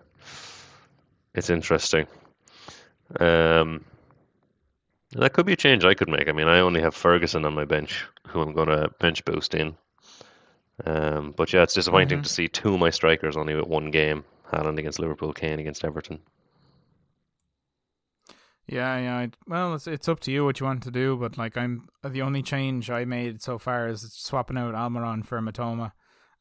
[1.34, 2.06] it's interesting.
[3.18, 3.84] Um,
[5.12, 6.28] that could be a change I could make.
[6.28, 9.54] I mean, I only have Ferguson on my bench, who I'm going to bench boost
[9.54, 9.76] in.
[10.84, 12.22] Um, but yeah, it's disappointing Mhm.
[12.24, 14.24] to see two of my strikers only with one game.
[14.52, 16.20] Haaland against Liverpool, Kane against Everton.
[18.66, 19.18] yeah, yeah.
[19.18, 21.88] I'd, well, it's it's up to you what you want to do, but like I'm
[22.04, 25.92] the only change I made so far is swapping out Almiron for Mitoma,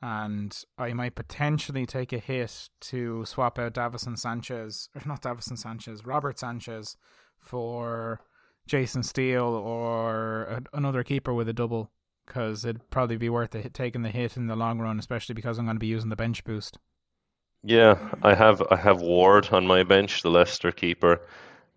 [0.02, 5.58] and I might potentially take a hit to swap out Davinson Sanchez or not Davinson
[5.58, 6.98] Sanchez, Robert Sanchez
[7.40, 8.20] for
[8.68, 11.92] Jason Steele or a, another keeper with a double
[12.28, 15.58] because it'd probably be worth it taking the hit in the long run, especially because
[15.58, 16.78] I'm going to be using the bench boost.
[17.64, 21.22] Yeah, I have I have Ward on my bench, the Leicester keeper,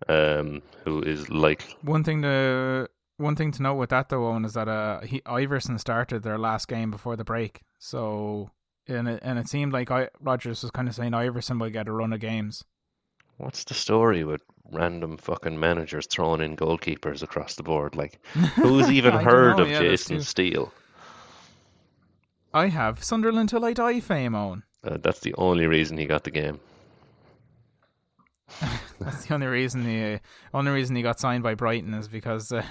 [0.07, 2.87] um, who is like One thing to
[3.17, 6.37] one thing to note with that though, Owen, is that uh, he, Iversen started their
[6.37, 8.51] last game before the break, so
[8.87, 11.87] and it, and it seemed like I, Rodgers was kind of saying Iversen will get
[11.87, 12.63] a run of games.
[13.37, 17.95] what's the story with random fucking managers throwing in goalkeepers across the board?
[17.95, 18.19] Like,
[18.55, 20.73] who's even heard of yeah, Jason Steele?
[22.53, 24.63] I have Sunderland till I die fame, Owen.
[24.83, 26.59] Uh, that's the only reason he got the game.
[28.99, 30.19] That's the only reason he
[30.53, 32.63] only reason he got signed by Brighton is because uh,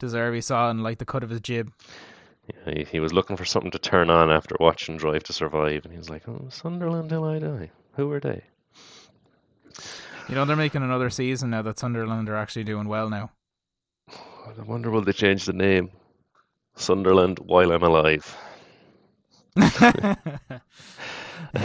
[0.40, 1.72] saw and like the cut of his jib.
[2.66, 5.92] He, he was looking for something to turn on after watching Drive to Survive, and
[5.92, 7.70] he was like, "Oh, Sunderland till I die.
[7.94, 8.44] Who are they?"
[10.28, 13.30] You know they're making another season now that Sunderland are actually doing well now.
[14.08, 15.90] I wonder will they change the name?
[16.76, 18.36] Sunderland while I'm alive.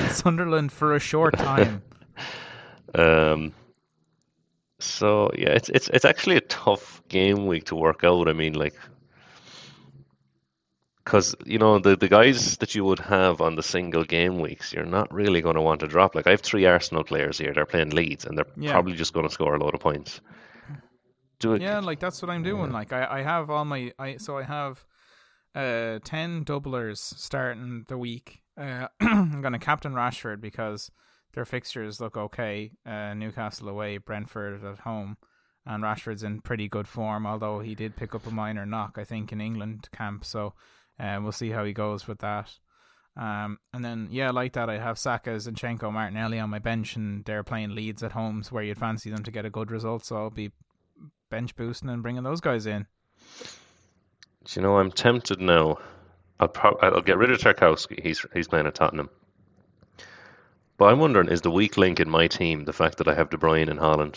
[0.09, 1.81] Sunderland for a short time.
[2.95, 3.53] Um,
[4.79, 8.27] so yeah, it's it's it's actually a tough game week to work out.
[8.27, 8.73] I mean, like,
[11.09, 14.71] because you know the the guys that you would have on the single game weeks,
[14.71, 16.13] you're not really going to want to drop.
[16.13, 17.51] Like, I have three Arsenal players here.
[17.51, 18.71] They're playing Leeds, and they're Yeah.
[18.73, 20.21] probably just going to score a load of points.
[21.39, 21.61] Do it.
[21.63, 22.71] Yeah, like that's what I'm doing.
[22.71, 24.85] Like I, I have all my I so I have
[25.55, 28.41] uh ten doublers starting the week.
[28.55, 30.91] Uh I'm gonna captain Rashford because
[31.33, 32.71] their fixtures look okay.
[32.85, 35.17] Uh Newcastle away, Brentford at home.
[35.65, 39.03] And Rashford's in pretty good form, although he did pick up a minor knock, I
[39.05, 40.25] think, in England camp.
[40.25, 40.53] So
[40.99, 42.51] uh, we'll see how he goes with that.
[43.17, 47.25] Um, and then yeah, like that, I have Saka, Zinchenko, Martinelli on my bench, and
[47.25, 50.05] they're playing Leeds at homes where you'd fancy them to get a good result.
[50.05, 50.51] So I'll be
[51.29, 52.87] bench boosting and bringing those guys in.
[54.45, 55.77] Do you know I'm tempted now?
[56.39, 58.01] I'll pro- I'll get rid of Tarkowski.
[58.01, 59.09] He's he's playing at Tottenham.
[60.77, 63.29] But I'm wondering, is the weak link in my team the fact that I have
[63.29, 64.15] De Bruyne and Haaland?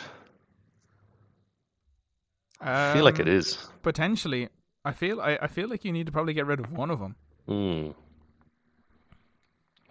[2.61, 4.49] I feel like it Um, potentially.
[4.85, 6.99] I feel I, I feel like you need to probably get rid of one of
[6.99, 7.17] them.
[7.47, 7.91] Hmm.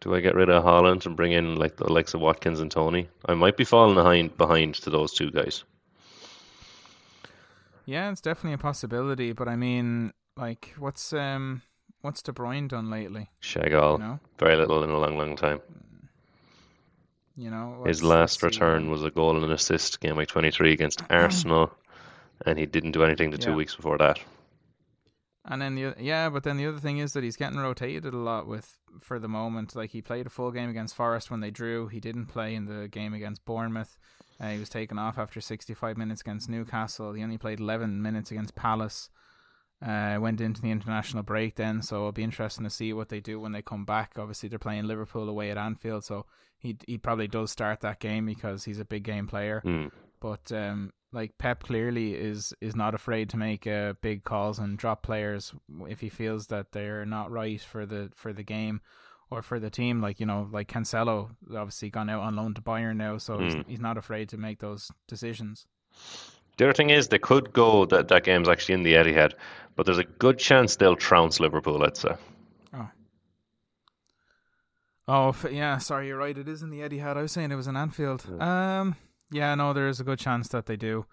[0.02, 2.72] Do I get rid of Haaland and bring in like the likes of Watkins and
[2.72, 3.08] Toney?
[3.28, 5.64] I might be falling behind behind to those two guys.
[7.86, 9.32] Yeah, it's definitely a possibility.
[9.34, 11.62] But I mean, like, what's um,
[12.02, 13.30] what's De Bruyne done lately?
[13.42, 15.62] Shagal, You know, very little in a long, long time.
[17.38, 17.84] you know.
[17.86, 21.72] His last return was a goal and an assist, game week 23 against Arsenal,
[22.46, 24.20] and he didn't do anything the two weeks before that.
[25.44, 28.18] And then the yeah, but then the other thing is that he's getting rotated a
[28.18, 29.76] lot with for the moment.
[29.76, 31.88] Like he played a full game against Forest when they drew.
[31.88, 33.98] He didn't play in the game against Bournemouth.
[34.40, 37.14] Uh, he was taken off after 65 minutes against Newcastle.
[37.14, 39.10] He only played 11 minutes against Palace.
[39.86, 43.20] Uh, went into the international break then, so it'll be interesting to see what they
[43.20, 44.14] do when they come back.
[44.18, 46.28] Obviously, they're playing Liverpool away at Anfield, so
[46.60, 49.62] he he probably does start that game because he's a big game player.
[49.64, 49.88] Hmm.
[50.20, 54.78] But um, like Pep clearly is is not afraid to make uh, big calls and
[54.78, 55.54] drop players
[55.88, 58.82] if he feels that they're not right for the for the game
[59.30, 60.02] or for the team.
[60.02, 63.56] Like you know, like Cancelo obviously gone out on loan to Bayern now, so he's,
[63.56, 63.68] Mm.
[63.68, 65.68] he's not afraid to make those decisions.
[66.58, 69.34] The other thing is, they could go that that game's actually in the Etihad,
[69.76, 71.78] but there's a good chance they'll trounce Liverpool.
[71.80, 72.16] Let's say.
[75.08, 76.38] Oh f- yeah, sorry, you're right.
[76.38, 77.18] It is in the Etihad.
[77.18, 78.26] I was saying it was in Anfield.
[78.40, 78.96] Um,
[79.32, 81.06] yeah, no, there is a good chance that they do.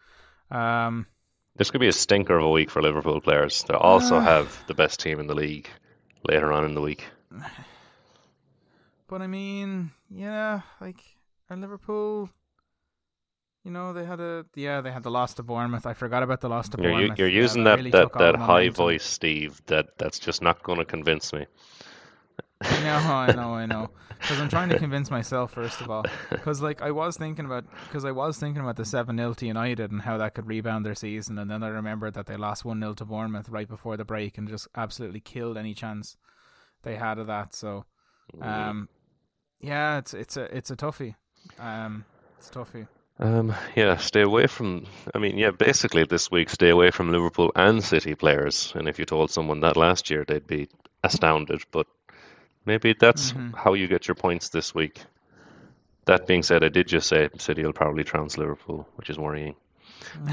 [0.50, 1.06] Um,
[1.56, 3.62] This could be a stinker of a week for Liverpool players.
[3.64, 4.20] They also Ah.
[4.20, 5.68] have the best team in the league
[6.28, 7.04] later on in the week.
[9.08, 11.02] But I mean, yeah, like
[11.50, 12.28] are Liverpool.
[13.64, 15.86] You know, they had a yeah, they had the loss to Bournemouth.
[15.86, 17.18] I forgot about the loss to You're, you- Bournemouth.
[17.18, 19.60] you're Yeah, using that, really that, that high voice, Steve.
[19.66, 21.46] That that's just not going to convince me.
[22.60, 23.90] I know, I know, I know.
[24.20, 26.04] Because I'm trying to convince myself first of all.
[26.30, 29.46] Because like I was thinking about, because I was thinking about the seven 0 to
[29.46, 32.64] United and how that could rebound their season, and then I remembered that they lost
[32.64, 36.16] one 0 to Bournemouth right before the break and just absolutely killed any chance
[36.82, 37.54] they had of that.
[37.54, 37.84] So,
[38.40, 38.88] um,
[39.60, 41.14] yeah, it's it's a it's a toughie.
[41.58, 42.04] Um,
[42.38, 42.88] it's a toughie.
[43.20, 44.86] Um, yeah, stay away from.
[45.14, 48.72] I mean, yeah, basically this week, stay away from Liverpool and City players.
[48.76, 50.68] And if you told someone that last year, they'd be
[51.02, 51.62] astounded.
[51.72, 51.86] But
[52.68, 53.54] maybe that's Mhm.
[53.56, 55.00] how you get your points this week.
[56.04, 59.56] That being said, I did just say City will probably trounce Liverpool, which is worrying.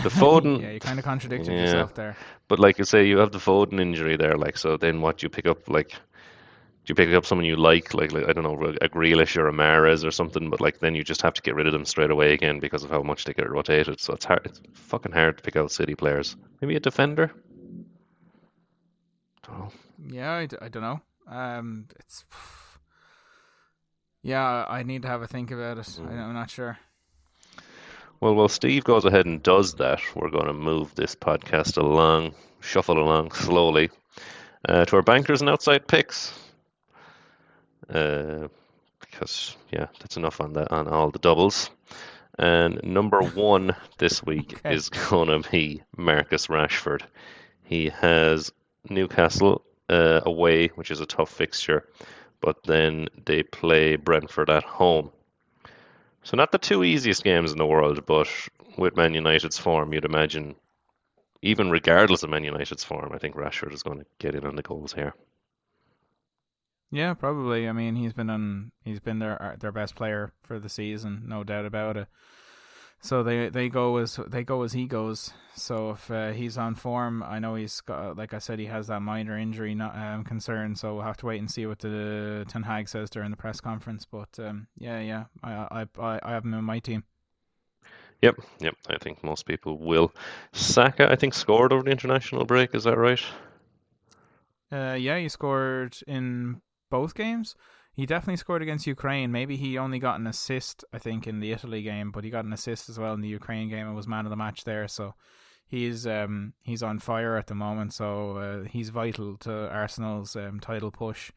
[0.04, 1.62] The Foden, yeah, you kind of contradicted Yeah.
[1.62, 2.16] yourself there.
[2.48, 4.38] but like you say, you have the Foden injury there.
[4.38, 5.18] Like, so then what?
[5.18, 5.90] Do you pick up like.
[6.86, 9.48] Do you pick up someone you like, like, like I don't know, a Grealish or
[9.48, 10.52] a Mahrez or something?
[10.52, 12.84] But like then you just have to get rid of them straight away again because
[12.84, 14.00] of how much they get rotated.
[14.00, 14.42] So it's hard.
[14.46, 16.36] It's fucking hard to pick out City players.
[16.62, 17.32] Maybe a defender.
[19.48, 19.72] Don't know.
[20.10, 21.02] Yeah, I, d- I don't know.
[21.28, 22.26] Um, it's
[24.22, 26.00] yeah, I need to have a think about it.
[26.00, 26.78] I, I'm not sure.
[28.22, 32.34] Well, while Steve goes ahead and does that, we're going to move this podcast along,
[32.62, 33.90] shuffle along slowly
[34.68, 36.34] uh, to our bankers and outside picks.
[37.90, 38.48] Uh,
[39.00, 41.70] because yeah, that's enough on that on all the doubles.
[42.40, 44.74] And number one this week Okay.
[44.74, 47.02] is going to be Marcus Rashford.
[47.64, 48.52] He has
[48.90, 51.88] Newcastle uh, away, which is a tough fixture,
[52.42, 55.12] but then they play Brentford at home.
[56.24, 58.28] So not the two easiest games in the world, but
[58.78, 60.56] with Man United's form, you'd imagine,
[61.42, 64.56] even regardless of Man United's form, I think Rashford is going to get in on
[64.56, 65.14] the goals here.
[66.92, 67.68] Yeah, probably.
[67.68, 68.72] I mean, he's been on.
[68.84, 72.08] He's been their uh, their best player for the season, no doubt about it.
[73.06, 75.32] So they they go as they go as he goes.
[75.54, 78.88] So if uh, he's on form, I know he's got like I said, he has
[78.88, 80.76] that minor injury not, um, concern.
[80.76, 83.62] So we'll have to wait and see what the Ten Hag says during the press
[83.62, 84.08] conference.
[84.12, 87.04] But um, yeah, yeah, I I I, I have him in my team.
[88.24, 88.76] Yep, yep.
[88.90, 90.12] I think most people will.
[90.54, 92.74] Saka, I think, scored over the international break.
[92.74, 93.22] Is that right?
[94.72, 97.56] Uh, yeah, he scored in both games.
[97.96, 99.32] He definitely scored against Ukraine.
[99.32, 102.44] Maybe he only got an assist, I think, in the Italy game, but he got
[102.44, 104.88] an assist as well in the Ukraine game and was man of the match there.
[104.90, 105.14] So
[105.66, 107.94] he's um he's on fire at the moment.
[107.94, 111.32] So uh, he's vital to Arsenal's um, title push,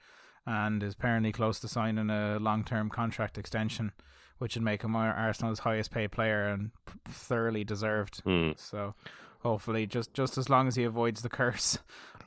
[0.47, 3.93] and is apparently close to signing a long term contract extension,
[4.39, 6.73] which would make him Arsenal's highest paid player and
[7.09, 8.21] thoroughly deserved.
[8.25, 8.51] Hmm.
[8.57, 8.95] So
[9.41, 11.79] hopefully, just just as long as he avoids the curse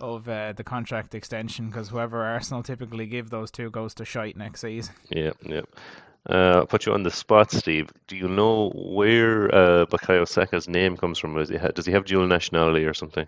[0.02, 4.36] of uh, the contract extension, because whoever Arsenal typically give those two goes to shite
[4.36, 4.94] next season.
[5.10, 5.62] Yeah, yeah.
[6.30, 7.90] Uh, put you on the spot, Steve.
[8.08, 11.36] Do you know where uh, Bukayo Saka's name comes from?
[11.36, 13.28] Does he, ha- does he have dual nationality or something?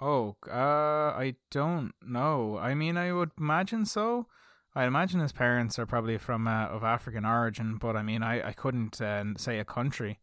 [0.00, 2.58] Oh, uh, I don't know.
[2.58, 4.26] I mean, I would imagine so.
[4.74, 8.48] I imagine his parents are probably from uh, of African origin, but I mean, I
[8.48, 10.18] I couldn't uh, say a country.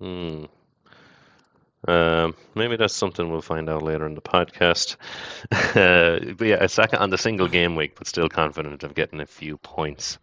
[0.00, 0.46] Hmm.
[1.86, 4.96] Um, maybe that's something we'll find out later in the podcast.
[5.52, 9.26] uh, but yeah, second on the single game week, but still confident of getting a
[9.26, 10.18] few points.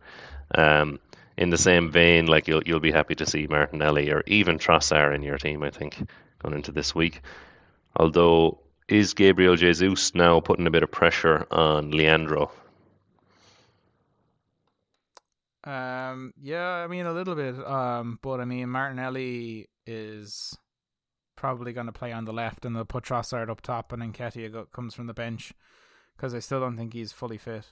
[0.56, 1.00] Um,
[1.38, 5.16] in the same vein, like you'll you'll be happy to see Martinelli or even Trossard
[5.16, 5.64] in your team.
[5.64, 5.98] I think
[6.40, 7.22] going into this week.
[7.96, 12.52] Although, is Gabriel Jesus now putting a bit of pressure on Leandro?
[15.64, 17.56] Um, yeah, I mean a little bit.
[17.66, 20.58] Um, but I mean Martinelli is
[21.42, 24.14] probably going to play on the left, and they'll put Trossard up top, and then
[24.14, 25.54] Nketiah comes from the bench
[26.16, 27.66] because I still don't think he's fully fit.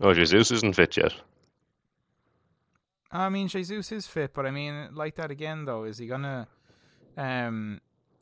[0.00, 1.12] Oh, Jesus isn't fit yet.
[3.10, 6.46] I mean, Jesus is fit, but I mean, like that again, though, is he gonna,
[7.16, 7.80] um,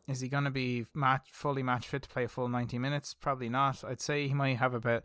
[0.08, 3.12] is he gonna be match fully match fit to play a full ninety minutes?
[3.12, 3.84] Probably not.
[3.84, 5.04] I'd say he might have a bit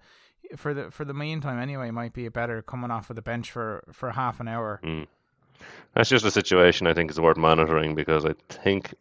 [0.55, 1.91] for the for the meantime anyway.
[1.91, 4.79] Might be a better coming off of the bench for for half an hour.
[4.83, 5.07] Mm.
[5.95, 8.93] That's just a situation I think is worth monitoring because I think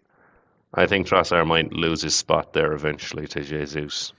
[0.75, 4.13] I think Trossard might lose his spot there eventually to Jesus.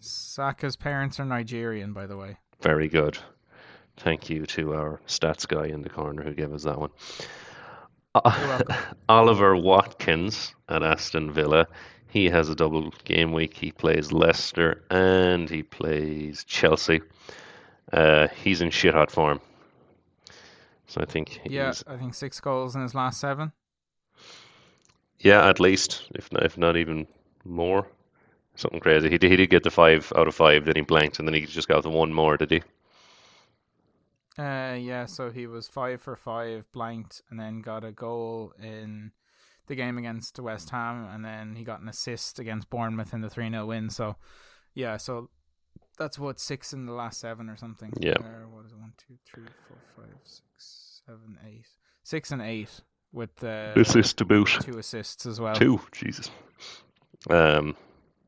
[0.00, 2.36] Saka's parents are Nigerian, by the way.
[2.60, 3.18] Very good.
[3.96, 6.90] Thank you to our stats guy in the corner who gave us that one.
[9.08, 11.66] Oliver Watkins at Aston Villa.
[12.08, 13.54] He has a double game week.
[13.56, 17.00] He plays Leicester and he plays Chelsea.
[17.92, 19.40] Uh, he's in shit hot form.
[20.86, 23.52] So I think yeah, I think six goals in his last seven.
[25.20, 27.06] Yeah, at least, if not, if not even
[27.44, 27.86] more.
[28.54, 29.08] Something crazy.
[29.08, 31.34] He did, he did get the five out of five, then he blanked, and then
[31.34, 32.62] he just got the one more, did he?
[34.36, 39.10] Uh, yeah, so he was five for five, blanked, and then got a goal in
[39.66, 43.30] the game against West Ham, and then he got an assist against Bournemouth in the
[43.30, 43.90] 3 0 win.
[43.90, 44.16] So,
[44.74, 45.30] yeah, so
[45.98, 47.92] that's what, six in the last seven or something?
[48.00, 48.12] Yeah.
[48.12, 48.78] Uh, what is it?
[48.78, 51.66] One, two, three, four, five, six, seven, eight.
[52.04, 52.80] Six and eight
[53.12, 54.58] with uh, assist to boot.
[54.60, 55.54] Two assists as well.
[55.54, 56.30] Two, Jesus.
[57.28, 57.76] Um,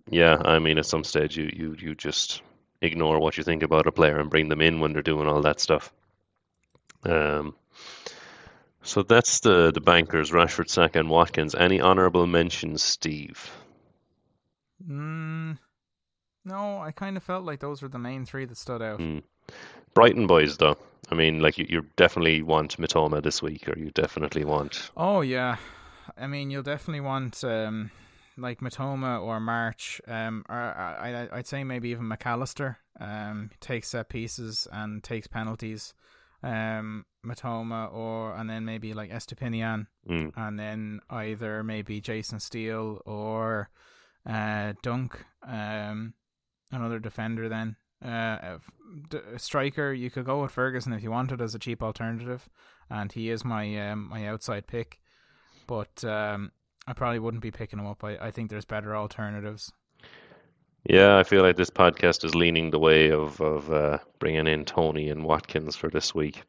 [0.09, 2.43] yeah, I mean, at some stage, you, you, you just
[2.83, 5.43] ignore what you think about a player and bring them in when they're doing all
[5.43, 5.93] that stuff.
[7.05, 7.55] Um,
[8.83, 11.55] so that's the the bankers: Rashford, Saka, and Watkins.
[11.55, 13.51] Any honourable mentions, Steve?
[14.89, 15.59] Mm,
[16.45, 18.99] no, I kind of felt like those were the main three that stood out.
[18.99, 19.23] Mm.
[19.95, 20.79] Brighton boys, though.
[21.11, 24.91] I mean, like you, you definitely want Mitoma this week, or you definitely want.
[24.97, 25.57] Oh yeah,
[26.17, 27.91] I mean, you'll definitely want um,
[28.37, 30.01] like Mitoma or March.
[30.07, 32.79] Um, or I, I'd say maybe even Mac Allister.
[32.99, 35.95] Um, takes set pieces and takes penalties
[36.43, 40.33] um, Mitoma or and then maybe like Estupiñán, mm.
[40.37, 43.69] and then either maybe Jason Steele or
[44.27, 46.15] uh, Dunk, um,
[46.71, 47.49] another defender.
[47.49, 48.59] Then uh,
[49.37, 52.49] striker, you could go with Ferguson if you wanted as a cheap alternative,
[52.89, 54.99] and he is my um, my outside pick,
[55.67, 56.51] but um,
[56.87, 58.03] I probably wouldn't be picking him up.
[58.03, 59.73] I, I think there's better alternatives.
[60.89, 64.65] Yeah, I feel like this podcast is leaning the way of of uh, bringing in
[64.65, 66.43] Toney and Watkins for this week.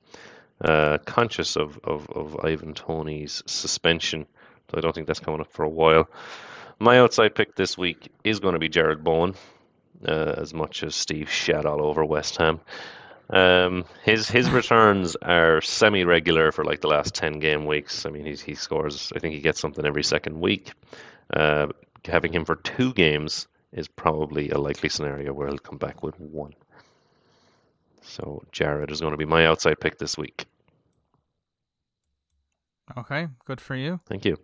[0.63, 4.27] Uh, conscious of, of, of Ivan Toney's suspension,
[4.69, 6.07] so I don't think that's coming up for a while.
[6.77, 9.33] My outside pick this week is going to be Jarrod Bowen,
[10.07, 12.59] uh, as much as Steve shat all over West Ham.
[13.29, 18.05] Um, his his returns are semi regular for like the last ten game weeks.
[18.05, 19.11] I mean, he he scores.
[19.15, 20.73] I think he gets something every second week.
[21.33, 21.67] Uh,
[22.05, 26.19] having him for two games is probably a likely scenario where he'll come back with
[26.19, 26.53] one.
[28.01, 30.45] So Jarrod is going to be my outside pick this week.
[32.97, 34.01] Okay, good for you.
[34.07, 34.37] Thank you.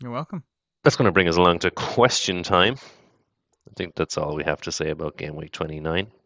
[0.00, 0.44] You're welcome.
[0.82, 2.76] That's going to bring us along to question time.
[3.68, 6.08] I think that's all we have to say about game week 29.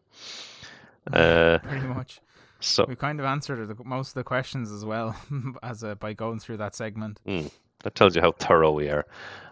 [1.11, 2.21] Uh, Pretty much.
[2.59, 5.15] So we kind of answered most of the questions as well
[5.63, 7.19] as a, by going through that segment.
[7.27, 7.51] Mm,
[7.83, 9.05] that tells you how thorough we are.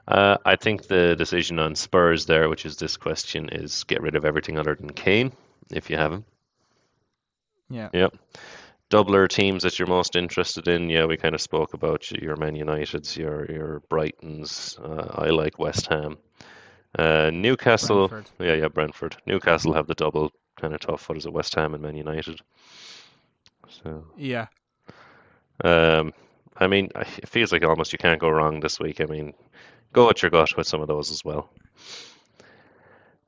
[0.08, 4.16] Uh, I think the decision on Spurs there, which is this question, is get rid
[4.16, 5.32] of everything other than Kane
[5.72, 6.26] if you have him.
[7.70, 7.90] Yeah.
[7.94, 8.16] Yep.
[8.90, 10.90] Doubler teams that you're most interested in.
[10.90, 14.80] Yeah, we kind of spoke about your Man Uniteds, your your Brightons.
[14.80, 16.18] Uh, I like West Ham.
[16.98, 18.08] Uh, Newcastle.
[18.08, 18.36] Brentford.
[18.40, 19.18] Yeah, yeah, Brentford.
[19.26, 21.08] Newcastle have the double kind of tough.
[21.08, 21.34] What is it?
[21.34, 22.40] West Ham and Man United.
[23.70, 24.06] So.
[24.18, 24.48] Yeah.
[25.64, 26.14] Um,
[26.58, 29.02] I mean, it feels like almost you can't go wrong this week.
[29.02, 29.34] I mean,
[29.94, 31.50] go with your gut with some of those as well.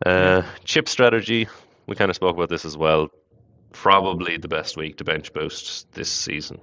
[0.05, 1.47] Uh, chip strategy,
[1.87, 3.09] we kind of spoke about this as well.
[3.71, 6.59] Probably the best week to bench boost this season.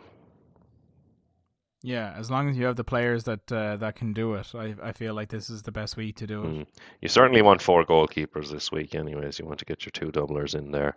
[1.82, 4.74] Yeah, as long as you have the players that uh, that can do it, I
[4.82, 6.46] I feel like this is the best week to do it.
[6.46, 6.66] Mm.
[7.00, 9.38] You certainly want four goalkeepers this week, anyways.
[9.38, 10.96] You want to get your two doublers in there.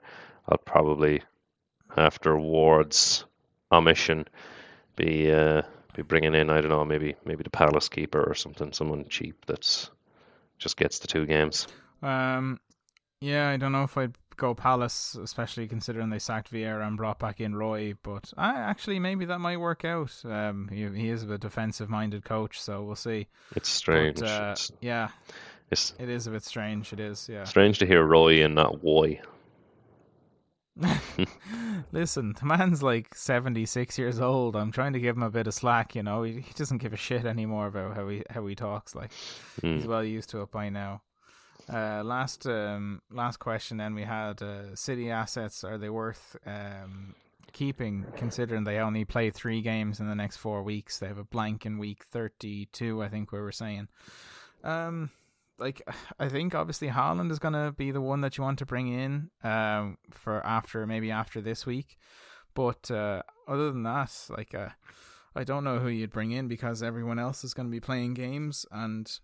[0.49, 1.21] I'll probably,
[1.95, 3.25] after Ward's
[3.71, 4.27] omission,
[4.95, 5.61] be uh,
[5.93, 9.45] be bringing in I don't know maybe maybe the Palace keeper or something, someone cheap
[9.45, 9.91] that's
[10.57, 11.67] just gets the two games.
[12.01, 12.59] Um,
[13.19, 17.19] yeah, I don't know if I'd go Palace, especially considering they sacked Vieira and brought
[17.19, 17.93] back in Roy.
[18.01, 20.13] But I, actually, maybe that might work out.
[20.25, 23.27] Um, he, he is a defensive-minded coach, so we'll see.
[23.55, 24.19] It's strange.
[24.19, 25.09] But, uh, it's, yeah,
[25.69, 26.91] it's, it is a bit strange.
[26.91, 27.43] It is, yeah.
[27.43, 29.21] Strange to hear Roy and not Roy.
[31.91, 34.55] Listen, the man's like 76 years old.
[34.55, 36.23] I'm trying to give him a bit of slack, you know.
[36.23, 38.95] He, he doesn't give a shit anymore about how he how he talks.
[38.95, 39.11] Like
[39.61, 39.75] mm.
[39.75, 41.01] he's well used to it by now.
[41.70, 43.78] Uh, last um, last question.
[43.78, 45.64] Then we had uh, city assets.
[45.64, 47.16] Are they worth um,
[47.53, 50.99] keeping, considering they only play three games in the next four weeks?
[50.99, 53.01] They have a blank in week thirty-two.
[53.03, 53.88] I think we were saying.
[54.64, 55.12] Um,
[55.57, 55.82] like
[56.20, 58.88] I think obviously Haaland is going to be the one that you want to bring
[58.88, 61.97] in um, for after maybe after this week,
[62.53, 64.70] but uh, other than that, like uh,
[65.36, 68.16] I don't know who you'd bring in because everyone else is going to be playing
[68.16, 69.20] games and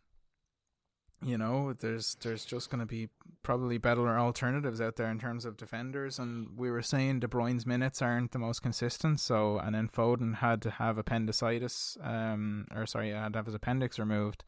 [1.24, 3.09] you know, there's there's just going to be
[3.43, 6.20] probably better alternatives out there in terms of defenders.
[6.20, 9.20] And we were saying De Bruyne's minutes aren't the most consistent.
[9.20, 13.55] So, and then Foden had to have appendicitis, um, or sorry, had to have his
[13.55, 14.43] appendix removed.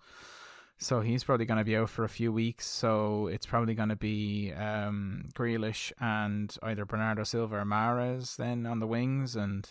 [0.82, 2.65] So he's probably going to be out for a few weeks.
[2.65, 8.65] So it's probably going to be um, Grealish and either Bernardo Silva or Mahrez then
[8.65, 9.36] on the wings.
[9.36, 9.70] And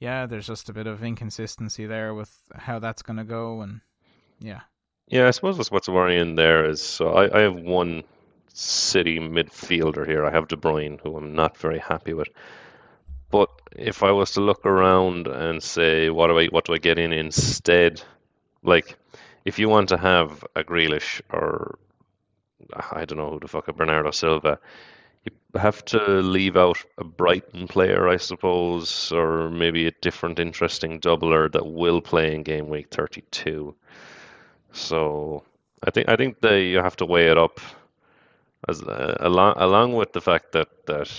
[0.00, 3.60] yeah, there's just a bit of inconsistency there with how that's going to go.
[3.60, 3.82] And
[4.40, 4.62] yeah.
[5.12, 8.02] Yeah, I suppose that's what's worrying there is so I, I have one
[8.54, 10.24] city midfielder here.
[10.26, 12.28] I have De Bruyne, who I'm not very happy with.
[13.30, 16.78] But if I was to look around and say, what do I what do I
[16.78, 18.02] get in instead?
[18.64, 18.96] Like,
[19.44, 21.78] if you want to have a Grealish or
[22.74, 24.58] ah, I don't know who the fuck a Bernardo Silva,
[25.24, 31.00] you have to leave out a Brighton player, I suppose, or maybe a different interesting
[31.00, 33.74] doubler that will play in game week 32.
[34.72, 35.44] So
[35.86, 37.60] I think I think that you have to weigh it up
[38.68, 41.10] as uh, along along with the fact that that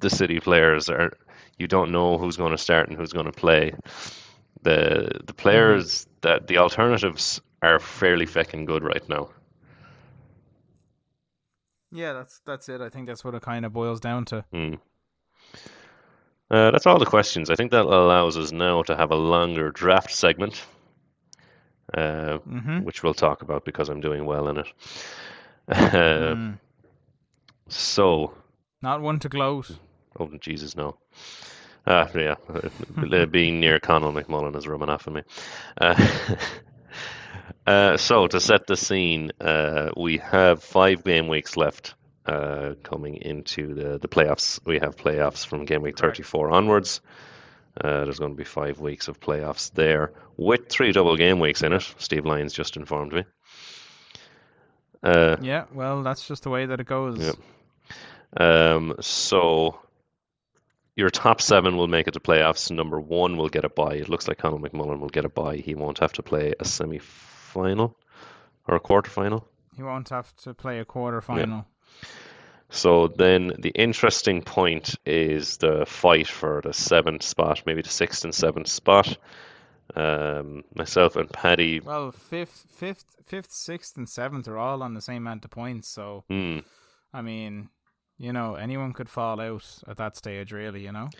[0.00, 1.12] the city players are
[1.58, 3.74] you don't know who's going to start and who's going to play.
[4.62, 6.10] The the players mm-hmm.
[6.22, 9.28] that the alternatives are fairly fucking good right now.
[11.92, 12.80] Yeah, that's that's it.
[12.80, 14.44] I think that's what it kind of boils down to.
[14.52, 14.78] Mm.
[16.50, 17.50] Uh, that's all the questions.
[17.50, 20.64] I think that allows us now to have a longer draft segment
[21.92, 22.84] uh, mm-hmm.
[22.84, 24.66] which we'll talk about because I'm doing well in it.
[25.68, 26.58] Mm.
[27.66, 28.34] So,
[28.82, 29.70] not one to gloat.
[30.18, 30.96] Oh Jesus, no.
[31.86, 32.34] Uh, yeah,
[33.26, 35.22] being near Conall McMullen is rubbing off on me.
[35.78, 36.08] Uh,
[37.66, 41.94] uh, so to set the scene, uh, we have five game weeks left
[42.26, 44.60] uh, coming into the the playoffs.
[44.64, 47.00] We have playoffs from game week 34 onwards.
[47.80, 51.62] Uh, there's going to be five weeks of playoffs there with three double game weeks
[51.62, 51.94] in it.
[51.98, 53.24] Steve Lyons just informed me.
[55.02, 57.18] Uh, yeah, well, that's just the way that it goes.
[57.18, 58.74] Yeah.
[58.74, 59.78] Um, so
[60.96, 62.70] your top seven will make it to playoffs.
[62.70, 63.94] Number one will get a bye.
[63.94, 65.56] It looks like Conor McMullen will get a bye.
[65.56, 67.96] He won't have to play a semi final
[68.66, 69.46] or a quarter final.
[69.76, 71.66] He won't have to play a quarter final.
[72.02, 72.08] Yeah.
[72.70, 78.24] So then the interesting point is the fight for the seventh spot, maybe the sixth
[78.24, 79.16] and seventh spot.
[79.94, 81.78] Um, myself and Paddy.
[81.80, 85.88] Well, fifth, fifth, fifth, sixth, and seventh are all on the same amount of points.
[85.88, 86.64] So, mm.
[87.12, 87.68] I mean,
[88.18, 90.82] you know, anyone could fall out at that stage, really.
[90.82, 91.10] You know.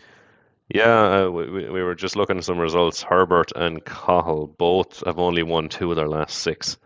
[0.73, 3.03] Yeah, uh, we we were just looking at some results.
[3.03, 6.77] Herbert and Cahill both have only won two of their last six,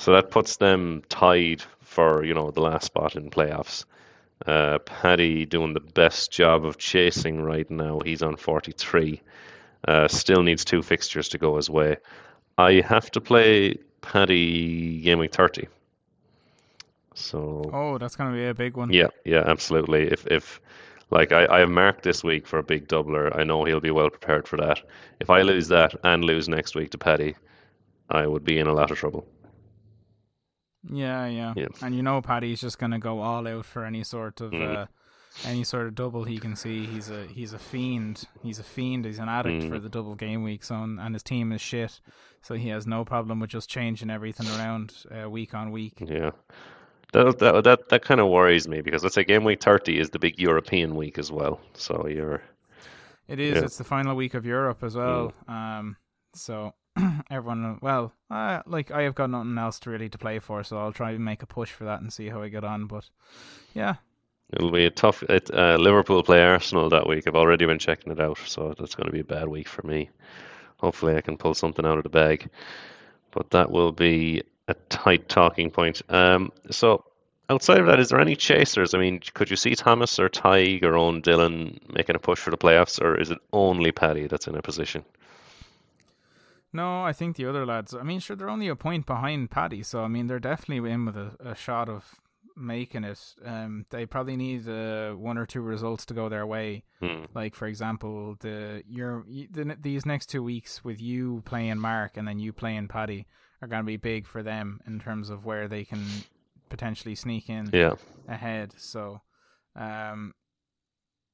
[0.00, 3.84] so that puts them tied for you know the last spot in playoffs.
[4.46, 8.00] Uh, Paddy doing the best job of chasing right now.
[8.02, 9.20] He's on 43.
[9.86, 11.98] Uh, still needs two fixtures to go his way.
[12.56, 15.68] I have to play Paddy game week 30.
[17.14, 17.70] So.
[17.70, 18.90] Oh, that's going to be a big one.
[18.90, 20.10] Yeah, yeah, absolutely.
[20.10, 20.62] If if
[21.10, 23.90] like I, I have marked this week for a big doubler, I know he'll be
[23.90, 24.80] well prepared for that.
[25.20, 27.34] If I lose that and lose next week to Paddy,
[28.08, 29.26] I would be in a lot of trouble.
[30.88, 31.66] Yeah, yeah, yeah.
[31.82, 34.76] And you know, Paddy's just going to go all out for any sort of mm.
[34.76, 34.86] uh,
[35.44, 38.24] any sort of double he can see, he's a he's a fiend.
[38.42, 39.04] He's a fiend.
[39.04, 39.68] He's an addict Mm.
[39.68, 42.00] for the double game week zone, and his team is shit.
[42.42, 45.94] So he has no problem with just changing everything around uh, week on week.
[46.00, 46.30] Yeah.
[47.12, 50.10] That that that, that kind of worries me because let's say game week 30 is
[50.10, 51.60] the big European week as well.
[51.74, 52.42] So you're
[53.28, 53.56] It is.
[53.56, 53.62] Yeah.
[53.62, 53.64] Mm.
[53.64, 55.32] It's the final week of Europe as well.
[55.48, 55.96] Um,
[56.34, 56.72] so
[57.30, 60.78] everyone, well, uh, like I have got nothing else to really to play for, so
[60.78, 62.86] I'll try and make a push for that and see how I get on.
[62.86, 63.08] But
[63.74, 63.96] yeah,
[64.52, 67.26] it'll be a tough it, uh, Liverpool play Arsenal that week.
[67.26, 69.86] I've already been checking it out, so that's going to be a bad week for
[69.86, 70.10] me.
[70.78, 72.48] Hopefully I can pull something out of the bag.
[73.32, 76.02] But that will be a tight talking point.
[76.08, 77.04] Um, so
[77.48, 78.94] outside of that, is there any chasers?
[78.94, 82.50] I mean, could you see Thomas or Tig or own Dylan making a push for
[82.50, 85.04] the playoffs, or is it only Paddy that's in a position?
[86.72, 87.94] No, I think the other lads.
[87.94, 91.04] I mean, sure, they're only a point behind Paddy, so I mean, they're definitely in
[91.06, 92.04] with a, a shot of
[92.56, 93.18] making it.
[93.44, 96.84] Um, they probably need uh, one or two results to go their way.
[97.00, 97.24] Hmm.
[97.34, 102.26] Like for example, the your the, these next two weeks with you playing Mark and
[102.28, 103.26] then you playing Paddy
[103.62, 106.04] are going to be big for them in terms of where they can
[106.68, 107.94] potentially sneak in Yeah.
[108.28, 108.72] ahead.
[108.78, 109.20] So,
[109.76, 110.32] um,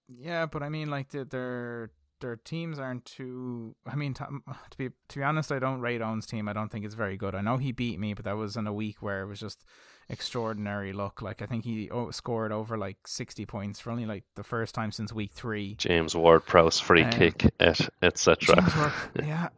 [0.08, 1.88] yeah, but I mean, like the,
[2.20, 3.74] their teams aren't too.
[3.86, 4.24] I mean, to,
[4.70, 6.48] to be to be honest, I don't rate Owen's team.
[6.48, 7.34] I don't think it's very good.
[7.34, 9.64] I know he beat me, but that was in a week where it was just
[10.08, 11.20] extraordinary luck.
[11.22, 14.74] Like I think he oh, scored over like sixty points for only like the first
[14.74, 15.74] time since week three.
[15.74, 18.92] James Ward-Prowse free Um, kick, et etc.
[19.22, 19.48] Yeah,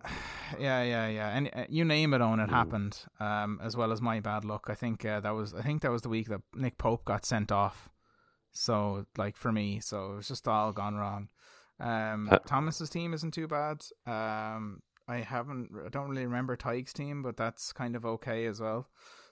[0.59, 1.29] yeah, yeah, yeah.
[1.37, 2.51] And uh, you name it, Owen, it Mm.
[2.51, 2.99] happened.
[3.21, 4.67] Um, as well as my bad luck.
[4.71, 5.55] I think uh, that was.
[5.55, 7.91] I think that was the week that Nick Pope got sent off.
[8.53, 11.29] So like for me, so it was just all gone wrong.
[11.81, 13.83] Um, Uh, Thomas's team isn't too bad.
[14.07, 15.71] Um, I haven't.
[15.87, 18.89] I don't really remember Tyke's team, but that's kind of okay as well.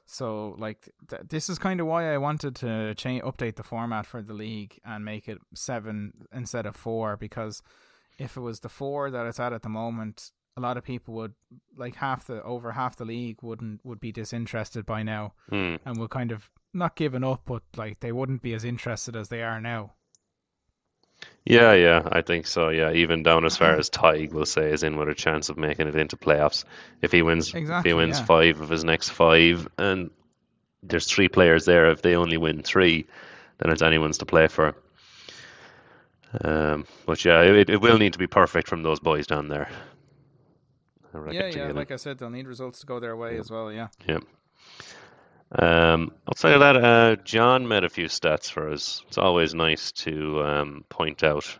[0.07, 4.07] So like th- this is kind of why I wanted to change update the format
[4.07, 7.61] for the league and make it seven instead of four because
[8.19, 11.15] if it was the four that it's at at the moment, a lot of people
[11.15, 11.35] would
[11.77, 15.75] like half the over half the league wouldn't would be disinterested by now Hmm.
[15.85, 19.29] and would kind of not giving up, but like they wouldn't be as interested as
[19.29, 19.95] they are now.
[21.47, 22.71] Yeah, yeah, I think so.
[22.71, 25.57] Yeah, even down as far as Tig will say is in with a chance of
[25.57, 26.65] making it into playoffs
[27.01, 27.55] if he wins.
[27.55, 28.25] Exactly, if he wins yeah.
[28.25, 30.11] five of his next five, and
[30.83, 31.91] there's three players there.
[31.91, 33.07] If they only win three,
[33.59, 34.75] then it's anyone's to play for.
[36.43, 39.71] Um, but yeah, it, it will need to be perfect from those boys down there.
[41.31, 41.73] Yeah, yeah.
[41.73, 43.73] Like I said, they'll need results to go their way as well.
[43.73, 43.89] Yeah.
[44.07, 44.19] Yeah.
[45.53, 49.03] Um, outside of that, uh, John made a few stats for us.
[49.07, 51.59] It's always nice to um, point out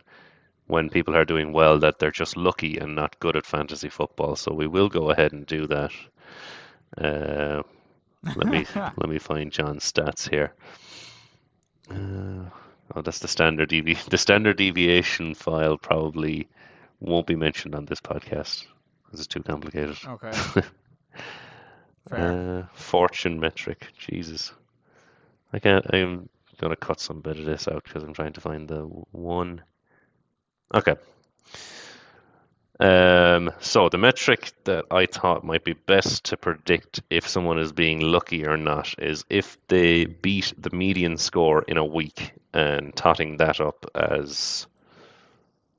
[0.67, 4.35] when people are doing well that they're just lucky and not good at fantasy football.
[4.35, 5.91] So we will go ahead and do that.
[6.97, 7.63] Uh,
[8.35, 10.53] let me let me find John's stats here.
[11.89, 12.49] Uh,
[12.95, 16.49] oh, that's the standard devi- the standard deviation file probably
[16.99, 18.65] won't be mentioned on this podcast
[19.05, 19.97] because it's too complicated.
[20.05, 20.31] Okay.
[22.09, 22.19] Fair.
[22.19, 23.87] Uh, fortune metric.
[23.97, 24.53] Jesus.
[25.53, 25.85] I can't.
[25.93, 26.29] I'm
[26.59, 28.81] gonna cut some bit of this out because I'm trying to find the
[29.11, 29.61] one.
[30.73, 30.95] Okay.
[32.79, 37.71] Um, so the metric that I thought might be best to predict if someone is
[37.71, 42.95] being lucky or not is if they beat the median score in a week and
[42.95, 44.67] totting that up as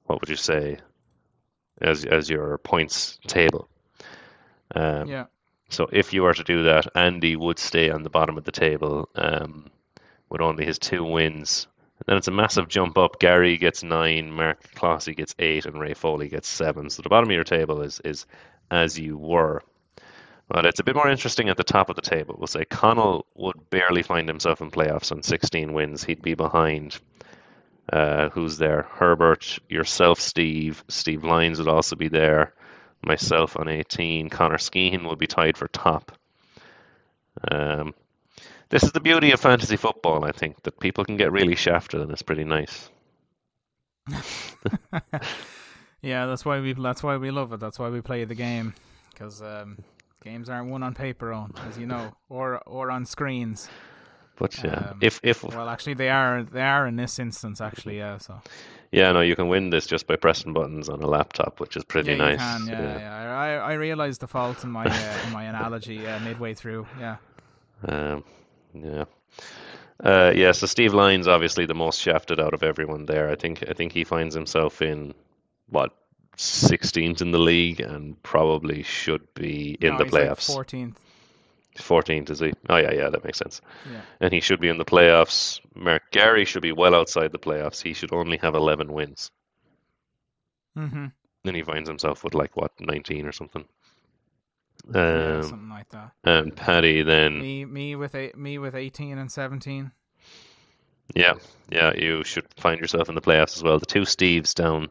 [0.06, 0.78] what would you say
[1.80, 3.68] as as your points table.
[4.74, 5.26] Um, yeah.
[5.68, 8.52] So if you were to do that, Andy would stay on the bottom of the
[8.52, 9.70] table um,
[10.30, 11.66] with only his two wins.
[12.06, 13.18] Then it's a massive jump up.
[13.18, 16.88] Gary gets nine, Mark Clossy gets eight, and Ray Foley gets seven.
[16.90, 18.26] So the bottom of your table is is
[18.70, 19.62] as you were.
[20.48, 22.36] But it's a bit more interesting at the top of the table.
[22.38, 26.04] We'll say Connell would barely find himself in playoffs on 16 wins.
[26.04, 26.98] He'd be behind.
[27.92, 28.86] Uh, who's there?
[28.90, 30.82] Herbert, yourself, Steve.
[30.88, 32.54] Steve Lyons would also be there
[33.02, 34.28] myself on 18.
[34.30, 36.12] Connor Skeen will be tied for top.
[37.50, 37.94] Um,
[38.68, 42.00] this is the beauty of fantasy football, I think, that people can get really shafted
[42.00, 42.90] and it's pretty nice.
[46.02, 47.60] yeah, that's why we that's why we love it.
[47.60, 48.74] That's why we play the game
[49.12, 49.78] because um,
[50.24, 53.68] games aren't won on paper, on as you know, or or on screens.
[54.36, 57.60] But yeah, Um, if if Well, actually, they are they are in this instance.
[57.60, 58.18] Actually, yeah.
[58.18, 58.40] So
[58.92, 61.84] yeah, no, you can win this just by pressing buttons on a laptop, which is
[61.84, 62.60] pretty yeah, nice.
[62.60, 62.84] you can.
[62.84, 63.38] Yeah, yeah.
[63.38, 66.86] I I realized the fault in my uh, in my analogy uh, midway through.
[66.98, 67.16] Yeah.
[67.86, 68.24] Um,
[68.74, 69.04] yeah.
[70.02, 73.28] Uh, yeah, so Steve Lyons obviously the most shafted out of everyone there.
[73.30, 75.12] I think I think he finds himself in
[75.70, 75.92] what
[76.36, 80.56] 16th in the league and probably should be in No, the he's like playoffs.
[80.56, 80.94] 14th.
[81.82, 82.52] 14th, is he?
[82.68, 83.60] Oh, yeah, yeah, that makes sense.
[83.90, 84.00] Yeah.
[84.20, 85.60] And he should be in the playoffs.
[85.74, 87.82] Mark Gary should be well outside the playoffs.
[87.82, 89.30] He should only have 11 wins.
[90.76, 91.06] Mm-hmm.
[91.44, 93.64] Then he finds himself with like, what, 19 or something.
[94.94, 96.12] yeah, Um, something like that.
[96.24, 99.90] and Paddy then, Me, me with eight, me with eighteen and seventeen.
[101.14, 101.34] yeah,
[101.70, 103.78] yeah, you should find yourself in the playoffs as well.
[103.78, 104.88] The two Steves down,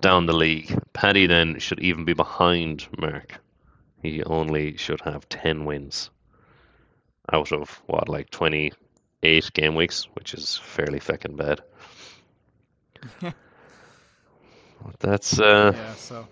[0.00, 0.76] down the league.
[0.92, 3.38] Paddy then should even be behind Mark.
[4.02, 6.10] He only should have 10 wins
[7.32, 11.62] out of what, like 28 game weeks, which is fairly feckin' bad.
[14.98, 16.26] That's uh, yeah, so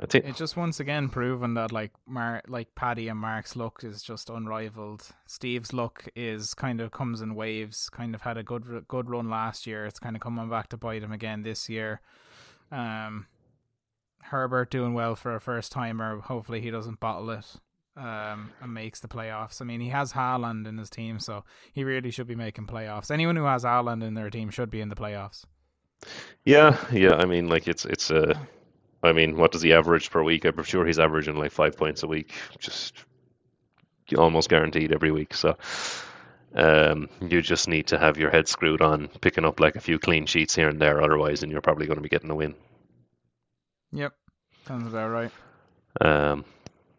[0.00, 3.84] I think it just once again proven that like Mar- like Paddy and Mark's luck
[3.84, 5.06] is just unrivaled.
[5.26, 7.90] Steve's luck is kind of comes in waves.
[7.90, 9.84] Kind of had a good good run last year.
[9.86, 12.00] It's kind of coming back to bite him again this year.
[12.70, 13.26] Um,
[14.22, 16.20] Herbert doing well for a first timer.
[16.20, 17.46] Hopefully he doesn't bottle it.
[17.94, 19.60] Um, and makes the playoffs.
[19.60, 21.44] I mean, he has Haaland in his team, so
[21.74, 23.10] he really should be making playoffs.
[23.10, 25.44] Anyone who has Haaland in their team should be in the playoffs.
[26.46, 27.16] yeah, yeah.
[27.16, 28.32] I mean, like it's it's uh,
[29.02, 30.44] I mean, what does he average per week?
[30.44, 32.94] I'm sure he's averaging like five points a week, just
[34.16, 35.34] almost guaranteed every week.
[35.34, 35.56] So
[36.54, 39.98] um, you just need to have your head screwed on picking up like a few
[39.98, 41.02] clean sheets here and there.
[41.02, 42.54] Otherwise, and you're probably going to be getting a win.
[43.92, 44.12] Yep,
[44.66, 45.30] sounds about right.
[46.00, 46.44] Um,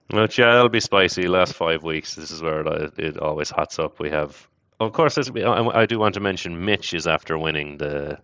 [0.10, 1.28] but yeah, it'll be spicy.
[1.28, 4.00] Last five weeks, this is where it, it always hots up.
[4.00, 4.48] We have,
[4.80, 8.20] of course, I, I do want to mention Mitch is after winning the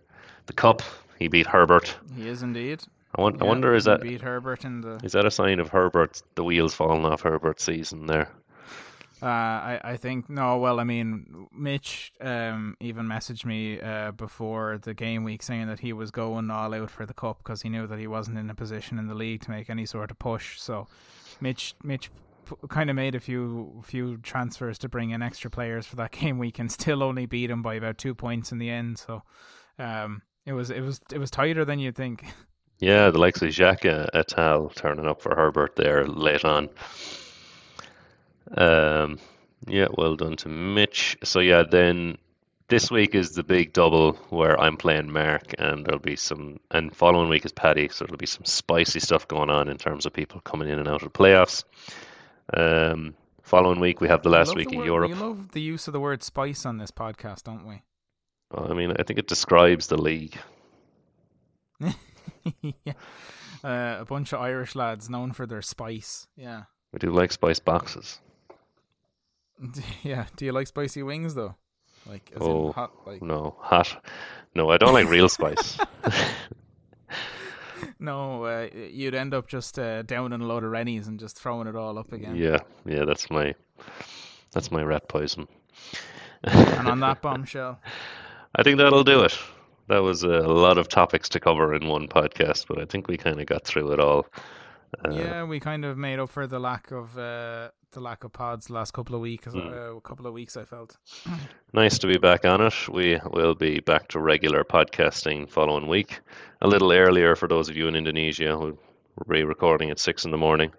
[0.46, 0.82] the cup.
[1.18, 1.96] He beat Herbert.
[2.16, 2.82] He is indeed.
[3.14, 5.58] I, want, I wonder is he that beat Herbert in the is that a sign
[5.58, 8.28] of Herbert the wheels falling off Herbert's season there?
[9.22, 10.58] Uh, I, I think no.
[10.58, 15.80] Well, I mean, Mitch um, even messaged me uh, before the game week saying that
[15.80, 18.48] he was going all out for the cup because he knew that he wasn't in
[18.48, 20.58] a position in the league to make any sort of push.
[20.60, 20.86] So,
[21.40, 22.10] Mitch, Mitch,
[22.68, 26.38] kind of made a few few transfers to bring in extra players for that game
[26.38, 28.98] week and still only beat him by about two points in the end.
[28.98, 29.22] So,
[29.78, 32.24] um, it was it was it was tighter than you'd think.
[32.82, 36.70] Yeah, the likes of Jacques Atal turning up for Herbert there late on.
[38.56, 39.18] Um,
[39.66, 41.16] yeah, well done to Mitch.
[41.22, 42.18] So yeah, then
[42.68, 46.94] this week is the big double where I'm playing Mark, and there'll be some, and
[46.94, 50.12] following week is Paddy, so there'll be some spicy stuff going on in terms of
[50.12, 51.64] people coming in and out of the playoffs.
[52.54, 55.10] Um, following week we have the last week the in word- Europe.
[55.10, 57.82] We love the use of the word spice on this podcast, don't we?
[58.52, 60.36] I mean, I think it describes the league.
[61.80, 62.94] yeah.
[63.62, 66.26] Uh, a bunch of Irish lads known for their spice.
[66.36, 66.62] Yeah.
[66.92, 68.20] We do like spice boxes.
[70.02, 70.26] Yeah.
[70.36, 71.54] Do you like spicy wings though?
[72.06, 74.04] Like, Oh, hot, like No, hot.
[74.54, 75.78] No, I don't like real spice.
[77.98, 81.66] no, uh, you'd end up just uh, downing a load of rennies and just throwing
[81.68, 82.36] it all up again.
[82.36, 83.54] Yeah, yeah, that's my
[84.52, 85.46] that's my rat poison.
[86.42, 87.78] And on that bombshell,
[88.56, 89.36] I think that'll do it.
[89.88, 93.16] That was a lot of topics to cover in one podcast, but I think we
[93.16, 94.26] kind of got through it all.
[95.04, 98.32] Uh, yeah, we kind of made up for the lack of uh, the lack of
[98.32, 99.52] pods the last couple of weeks.
[99.52, 99.58] Hmm.
[99.58, 100.96] Uh, a couple of weeks, I felt.
[101.72, 102.74] Nice to be back on it.
[102.88, 106.18] We will be back to regular podcasting following week.
[106.62, 108.76] A little earlier for those of you in Indonesia who
[109.26, 110.72] re-recording at six in the morning.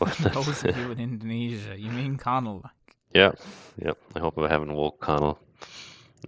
[0.32, 2.64] Those of you in Indonesia, you mean Connell?
[3.14, 3.32] Yeah,
[3.76, 3.98] yep.
[4.16, 5.38] I hope I haven't woke Connell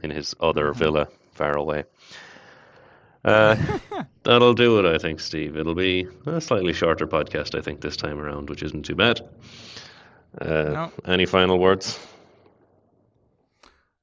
[0.02, 1.84] in his other villa far away.
[3.24, 3.56] Uh,
[4.24, 5.56] that'll do it, I think, Steve.
[5.56, 9.20] It'll be a slightly shorter podcast, I think, this time around, which isn't too bad.
[10.40, 10.92] Uh, No.
[11.06, 11.98] Any final words?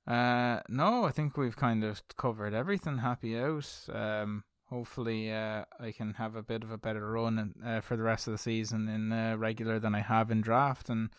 [0.08, 2.98] Uh, no, I think we've kind of covered everything.
[2.98, 3.70] Happy out.
[3.94, 8.04] Um, hopefully, uh, I can have a bit of a better run uh, for the
[8.04, 11.10] rest of the season in uh, regular than I have in draft, and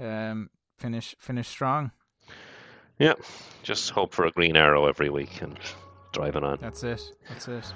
[0.00, 1.92] um, finish finish strong.
[2.98, 3.14] Yeah,
[3.62, 5.58] just hope for a green arrow every week and
[6.16, 6.58] driving on.
[6.60, 7.02] That's it.
[7.28, 7.74] That's it.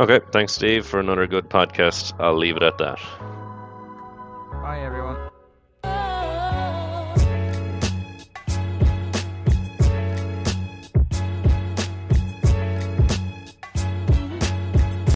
[0.00, 2.12] Okay, thanks, Steve, for another good podcast.
[2.20, 2.98] I'll leave it at that.
[4.62, 5.27] Bye, everyone.